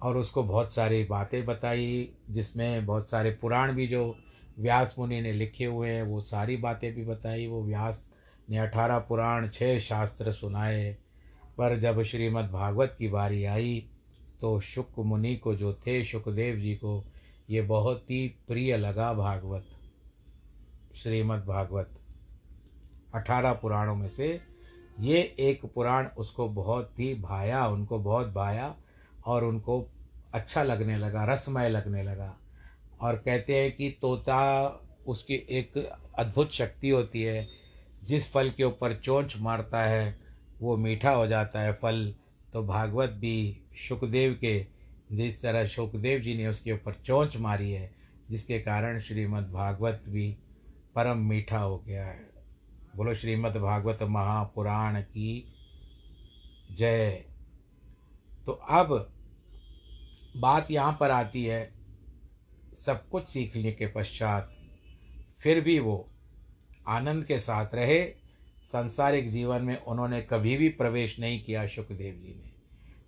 और 0.02 0.16
उसको 0.16 0.42
बहुत 0.42 0.74
सारी 0.74 1.04
बातें 1.04 1.46
बताई, 1.46 2.14
जिसमें 2.30 2.86
बहुत 2.86 3.10
सारे 3.10 3.30
पुराण 3.30 3.72
भी 3.72 3.86
जो 3.86 4.16
व्यास 4.58 4.94
मुनि 4.98 5.20
ने 5.20 5.32
लिखे 5.32 5.64
हुए 5.64 5.88
हैं, 5.88 6.02
वो 6.02 6.20
सारी 6.20 6.56
बातें 6.56 6.94
भी 6.94 7.04
बताई। 7.04 7.46
वो 7.46 7.62
व्यास 7.64 8.10
ने 8.50 8.58
अठारह 8.58 8.98
पुराण 8.98 9.48
छः 9.48 9.78
शास्त्र 9.78 10.32
सुनाए 10.32 10.96
पर 11.58 11.78
जब 11.80 12.02
श्रीमद् 12.02 12.50
भागवत 12.50 12.94
की 12.98 13.08
बारी 13.08 13.44
आई 13.44 13.84
तो 14.40 14.60
शुक 14.60 14.98
मुनि 14.98 15.34
को 15.36 15.54
जो 15.54 15.72
थे 15.86 16.04
सुखदेव 16.04 16.56
जी 16.56 16.74
को 16.74 17.04
ये 17.50 17.62
बहुत 17.62 18.10
ही 18.10 18.26
प्रिय 18.48 18.76
लगा 18.76 19.12
भागवत, 19.14 19.64
श्रीमद् 20.94 21.44
भागवत। 21.46 21.98
अठारह 23.14 23.52
पुराणों 23.52 23.94
में 23.94 24.08
से 24.08 24.40
ये 25.00 25.20
एक 25.40 25.64
पुराण 25.74 26.06
उसको 26.18 26.48
बहुत 26.48 26.98
ही 26.98 27.14
भाया, 27.14 27.66
उनको 27.66 27.98
बहुत 27.98 28.28
भाया 28.28 28.74
और 29.26 29.44
उनको 29.44 29.86
अच्छा 30.34 30.62
लगने 30.62 30.96
लगा, 30.96 31.24
रसमय 31.24 31.68
लगने 31.68 32.02
लगा। 32.02 32.36
और 33.00 33.16
कहते 33.16 33.56
हैं 33.56 33.72
कि 33.72 33.90
तोता 34.02 34.68
उसकी 35.06 35.34
एक 35.50 35.76
अद्भुत 36.18 36.52
शक्ति 36.52 36.88
होती 36.88 37.22
है, 37.22 37.46
जिस 38.04 38.30
फल 38.32 38.50
के 38.50 38.64
ऊपर 38.64 38.94
चोंच 38.96 39.36
मारता 39.40 39.82
है 39.82 40.21
वो 40.62 40.76
मीठा 40.76 41.10
हो 41.10 41.26
जाता 41.26 41.60
है, 41.60 41.72
फल। 41.72 42.14
तो 42.52 42.62
भागवत 42.62 43.10
भी 43.10 43.60
सुखदेव 43.88 44.38
के, 44.40 44.66
जिस 45.12 45.42
तरह 45.42 45.66
सुखदेव 45.66 46.20
जी 46.20 46.34
ने 46.34 46.46
उसके 46.46 46.72
ऊपर 46.72 46.94
चोंच 46.94 47.36
मारी 47.36 47.72
है, 47.72 47.94
जिसके 48.30 48.58
कारण 48.58 49.00
श्रीमद् 49.00 49.52
भागवत 49.52 50.04
भी 50.08 50.36
परम 50.94 51.18
मीठा 51.18 51.58
हो 51.58 51.78
गया 51.78 52.06
है। 52.06 52.30
बोलो, 52.96 53.14
श्रीमद् 53.14 53.56
भागवत 53.56 53.98
महापुराण 54.02 55.00
की 55.00 55.54
जय। 56.72 57.24
तो 58.46 58.52
अब 58.52 59.12
बात 60.36 60.70
यहाँ 60.70 60.96
पर 61.00 61.10
आती 61.10 61.44
है, 61.44 61.72
सब 62.86 63.08
कुछ 63.08 63.28
सीखने 63.28 63.72
के 63.72 63.86
पश्चात 63.86 64.56
फिर 65.38 65.60
भी 65.60 65.78
वो 65.78 66.08
आनंद 66.88 67.24
के 67.24 67.38
साथ 67.38 67.74
रहे 67.74 68.21
सांसारिक 68.64 69.30
जीवन 69.30 69.62
में 69.62 69.76
उन्होंने 69.84 70.20
कभी 70.20 70.56
भी 70.56 70.68
प्रवेश 70.68 71.20
नहीं 71.20 71.44
किया 71.44 71.66
सुखदेव 71.66 72.14
जी 72.14 72.34
ने। 72.44 72.52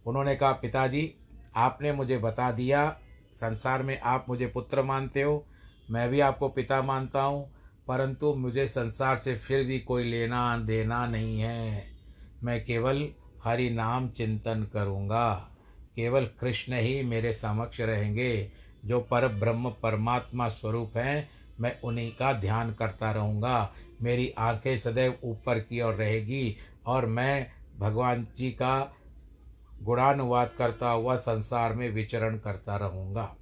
उन्होंने 0.06 0.36
कहा, 0.36 0.52
पिताजी, 0.52 1.14
आपने 1.56 1.92
मुझे 1.92 2.18
बता 2.18 2.52
दिया, 2.52 2.96
संसार 3.32 3.82
में 3.82 4.00
आप 4.00 4.26
मुझे 4.28 4.46
पुत्र 4.46 4.82
मानते 4.82 5.22
हो, 5.22 5.46
मैं 5.90 6.10
भी 6.10 6.20
आपको 6.20 6.48
पिता 6.48 6.82
मानता 6.82 7.22
हूँ, 7.22 7.50
परंतु 7.88 8.34
मुझे 8.34 8.66
संसार 8.66 9.16
से 9.16 9.34
फिर 9.34 9.64
भी 9.64 9.78
कोई 9.78 10.04
लेना 10.04 10.58
देना 10.58 11.06
नहीं 11.06 11.40
है। 11.40 11.86
मैं 12.42 12.64
केवल 12.64 13.08
हरि 13.44 13.70
नाम 13.70 14.08
चिंतन 14.08 14.66
करूँगा, 14.72 15.50
केवल 15.96 16.24
कृष्ण 16.24 16.72
ही 16.72 17.02
मेरे 17.02 17.32
समक्ष 17.32 17.80
रहेंगे, 17.80 18.50
जो 18.84 19.00
पर 19.00 19.28
ब्रह्म 19.28 19.70
परमात्मा 19.70 20.48
स्वरूप 20.48 20.96
हैं 20.96 21.30
मैं 21.60 21.80
उन्हीं 21.80 22.10
का 22.12 22.32
ध्यान 22.32 22.72
करता 22.72 23.10
रहूँगा। 23.12 23.72
मेरी 24.02 24.28
आँखें 24.38 24.76
सदैव 24.78 25.18
ऊपर 25.24 25.58
की 25.58 25.80
ओर 25.80 25.94
रहेगी 25.94 26.56
और 26.86 27.06
मैं 27.06 27.46
भगवान 27.78 28.26
जी 28.38 28.50
का 28.50 28.94
गुणानुवाद 29.82 30.50
करता 30.58 30.90
हुआ 30.90 31.16
संसार 31.16 31.72
में 31.72 31.88
विचरण 31.90 32.38
करता 32.38 32.76
रहूँगा। 32.76 33.34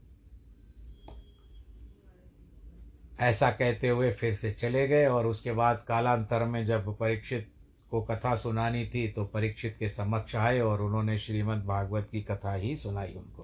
ऐसा 3.20 3.50
कहते 3.50 3.88
हुए 3.88 4.10
फिर 4.12 4.34
से 4.34 4.52
चले 4.52 4.86
गए 4.88 5.06
और 5.06 5.26
उसके 5.26 5.52
बाद 5.52 5.84
कालांतर 5.88 6.44
में 6.44 6.64
जब 6.66 6.96
परीक्षित 6.98 7.48
को 7.90 8.00
कथा 8.02 8.34
सुनानी 8.36 8.84
थी 8.86 9.06
तो 9.08 9.24
परीक्षित 9.24 9.76
के 9.78 9.88
समक्ष 9.88 10.36
आए 10.36 10.60
और 10.60 10.82
उन्होंने 10.82 11.18
श्रीमद् 11.18 11.64
भागवत 11.66 12.08
की 12.12 12.22
कथा 12.22 12.54
ही 12.54 12.76
सुनाई 12.76 13.12
उनको। 13.16 13.42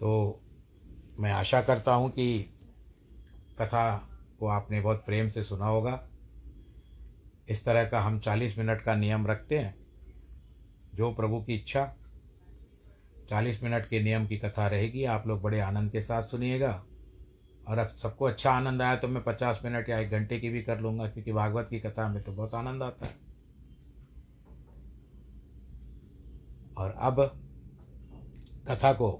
तो 0.00 0.40
मैं 1.20 1.32
आशा 1.32 1.60
करता 1.60 1.94
हूँ 1.94 2.10
कि 2.10 2.55
कथा 3.58 3.90
को 4.40 4.46
आपने 4.46 4.80
बहुत 4.80 5.04
प्रेम 5.06 5.28
से 5.28 5.42
सुना 5.42 5.66
होगा। 5.66 6.00
इस 7.48 7.64
तरह 7.64 7.84
का 7.84 8.00
हम 8.00 8.18
चालीस 8.20 8.58
मिनट 8.58 8.82
का 8.82 8.94
नियम 8.94 9.26
रखते 9.26 9.58
हैं। 9.58 9.74
जो 10.94 11.12
प्रभु 11.12 11.40
की 11.42 11.54
इच्छा, 11.54 11.84
चालीस 13.28 13.62
मिनट 13.62 13.88
के 13.88 14.02
नियम 14.02 14.26
की 14.26 14.36
कथा 14.38 14.66
रहेगी, 14.68 15.04
आप 15.04 15.26
लोग 15.26 15.42
बड़े 15.42 15.60
आनंद 15.60 15.92
के 15.92 16.00
साथ 16.00 16.22
सुनिएगा। 16.22 16.84
और 17.68 17.78
अब 17.78 17.88
सबको 17.88 18.24
अच्छा 18.24 18.50
आनंद 18.50 18.82
आया 18.82 18.96
तो 18.96 19.08
मैं 19.08 19.22
पचास 19.24 19.60
मिनट 19.64 19.88
या 19.88 19.98
एक 19.98 20.10
घंटे 20.10 20.38
की 20.40 20.48
भी 20.48 20.62
कर 20.62 20.80
लूँगा, 20.80 21.08
क्योंकि 21.08 21.32
भागवत 21.32 21.68
की 21.70 21.80
कथा 21.80 22.08
में 22.08 22.22
तो 22.22 22.32
बहुत 22.32 22.54
आनंद 22.54 22.82
आता 22.82 23.06
है। 23.06 23.14
और 26.78 26.90
अब 27.00 27.20
कथा 28.68 28.92
को 28.92 29.10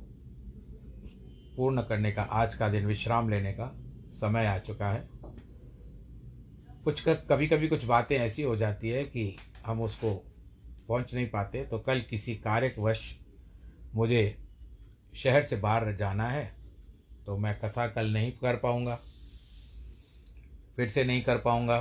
पूर्ण 1.56 1.82
करने 1.82 2.12
का, 2.12 2.22
आज 2.22 2.54
का 2.54 2.68
दिन 2.68 2.86
विश्राम 2.86 3.28
लेने 3.28 3.52
का 3.52 3.72
समय 4.16 4.46
आ 4.46 4.58
चुका 4.58 4.90
है। 4.90 5.08
कुछ 6.86 7.02
कभी 7.06 7.46
कभी 7.46 7.68
कुछ 7.68 7.84
बातें 7.84 8.16
ऐसी 8.18 8.42
हो 8.42 8.56
जाती 8.56 8.88
है 8.88 9.04
कि 9.04 9.36
हम 9.66 9.80
उसको 9.82 10.12
पहुँच 10.88 11.14
नहीं 11.14 11.26
पाते। 11.28 11.62
तो 11.64 11.78
कल 11.78 12.00
किसी 12.00 12.34
कार्यवश 12.36 13.00
मुझे 13.92 14.36
शहर 15.14 15.42
से 15.42 15.56
बाहर 15.56 15.94
जाना 15.96 16.28
है 16.28 16.44
तो 17.26 17.36
मैं 17.38 17.58
कथा 17.60 17.86
कल 17.88 18.12
नहीं 18.12 18.32
कर 18.32 18.56
पाऊँगा, 18.56 18.94
फिर 20.78 20.88
से 20.88 21.04
नहीं 21.04 21.22
कर 21.22 21.38
पाऊँगा। 21.38 21.78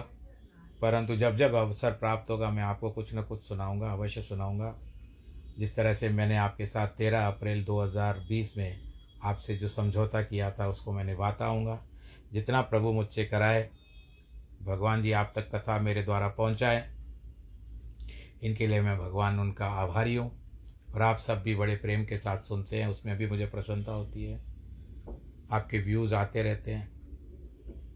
परंतु 0.81 1.15
जब 1.15 1.35
जब 1.37 1.53
अवसर 1.55 1.91
प्राप्त 1.91 2.29
होगा, 2.29 2.49
मैं 2.49 2.63
आपको 2.63 2.89
कुछ 2.91 3.13
न 3.15 3.21
कुछ 3.21 3.47
सुनाऊँगा, 3.47 3.91
अवश्य 3.91 4.21
सुनाऊँगा। 4.21 4.73
जिस 5.57 5.75
तरह 5.75 5.93
से 5.93 6.09
मैंने 6.09 6.37
आपके 6.37 6.65
साथ 6.65 6.87
तेरह 6.87 7.27
अप्रैल 7.27 7.63
2020 7.65 8.55
में 8.57 8.79
आपसे 9.23 9.55
जो 9.55 9.67
समझौता 9.67 10.21
किया 10.21 10.51
था, 10.51 10.67
उसको 10.67 10.93
मैं 10.93 11.15
बताऊँगा 11.17 11.79
जितना 12.33 12.61
प्रभु 12.61 12.91
मुझसे 12.91 13.25
कराए, 13.25 13.69
भगवान 14.63 15.01
जी 15.01 15.11
आप 15.11 15.31
तक 15.35 15.55
कथा 15.55 15.79
मेरे 15.79 16.03
द्वारा 16.03 16.27
पहुँचाए। 16.27 16.89
इनके 18.43 18.67
लिए 18.67 18.81
मैं 18.81 18.97
भगवान 18.97 19.39
उनका 19.39 19.67
आभारी 19.67 20.15
हूँ 20.15 20.31
और 20.95 21.01
आप 21.01 21.17
सब 21.17 21.41
भी 21.43 21.55
बड़े 21.55 21.75
प्रेम 21.75 22.05
के 22.05 22.17
साथ 22.17 22.37
सुनते 22.37 22.81
हैं, 22.81 22.87
उसमें 22.87 23.17
भी 23.17 23.27
मुझे 23.27 23.45
प्रसन्नता 23.45 23.91
होती 23.91 24.23
है। 24.23 24.41
आपके 25.51 25.79
व्यूज़ 25.79 26.13
आते 26.13 26.43
रहते 26.43 26.71
हैं। 26.71 26.95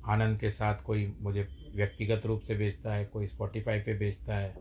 आनंद 0.05 0.39
के 0.39 0.49
साथ 0.49 0.75
कोई 0.75 1.15
मुझे 1.21 1.47
व्यक्तिगत 1.75 2.25
रूप 2.25 2.41
से 2.41 2.55
भेजता 2.55 2.93
है, 2.93 3.05
कोई 3.05 3.27
स्पॉटिफाई 3.27 3.79
पे 3.79 3.93
भेजता 3.93 4.35
है। 4.35 4.55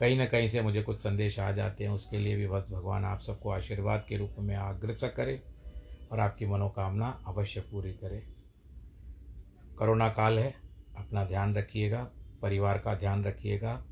कहीं 0.00 0.16
ना 0.16 0.26
कहीं 0.26 0.48
से 0.48 0.62
मुझे 0.62 0.82
कुछ 0.82 0.98
संदेश 0.98 1.38
आ 1.38 1.52
जाते 1.52 1.84
हैं, 1.84 1.90
उसके 1.90 2.18
लिए 2.18 2.36
भी 2.36 2.46
बस 2.46 2.64
भगवान 2.70 3.04
आप 3.04 3.20
सबको 3.20 3.50
आशीर्वाद 3.50 4.06
के 4.08 4.16
रूप 4.16 4.36
में 4.38 4.56
अग्रसर 4.56 5.08
करे 5.08 5.42
और 6.12 6.20
आपकी 6.20 6.46
मनोकामना 6.46 7.24
अवश्य 7.26 7.60
पूरी 7.60 7.92
करे। 7.92 8.41
कोरोना 9.82 10.08
काल 10.08 10.38
है, 10.38 10.54
अपना 10.98 11.24
ध्यान 11.24 11.54
रखिएगा, 11.54 12.08
परिवार 12.42 12.78
का 12.78 12.94
ध्यान 12.94 13.24
रखिएगा, 13.24 13.84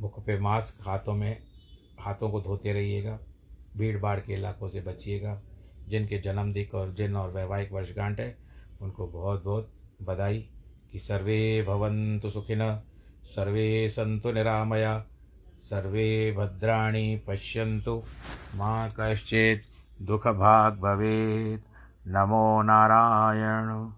मुख 0.00 0.24
पे 0.24 0.38
मास्क, 0.38 0.88
हाथों 0.88 1.14
में, 1.14 1.42
हाथों 2.00 2.30
को 2.30 2.40
धोते 2.40 2.72
रहिएगा 2.72 3.18
भीड़ 3.76 4.00
भाड़ 4.00 4.20
के 4.20 4.32
इलाकों 4.32 4.68
से 4.68 4.80
बचिएगा, 4.80 5.42
जिनके 5.88 6.18
जन्मदिन 6.18 6.78
और 6.78 6.94
जिन 6.94 7.16
और 7.16 7.30
वैवाहिक 7.30 7.72
वर्षगांठ 7.72 8.20
है, 8.20 8.38
उनको 8.80 9.06
बहुत 9.06 9.44
बहुत 9.44 9.72
बधाई 10.02 10.50
कि 10.92 10.98
सर्वे 10.98 11.62
भवन्तु 11.62 12.30
सुखिन 12.30 12.80
सर्वे 13.24 13.88
सन्तु 13.88 14.32
निरामया, 14.32 15.06
सर्वे 15.58 16.32
भद्राणि 16.32 17.24
पश्यन्तु। 17.28 18.02
माँ 18.54 18.88
कश्चित् 19.00 19.62
दुःखभाग् 20.02 20.80
भवेत्। 20.80 21.64
नमो 22.08 22.62
नारायण। 22.62 23.92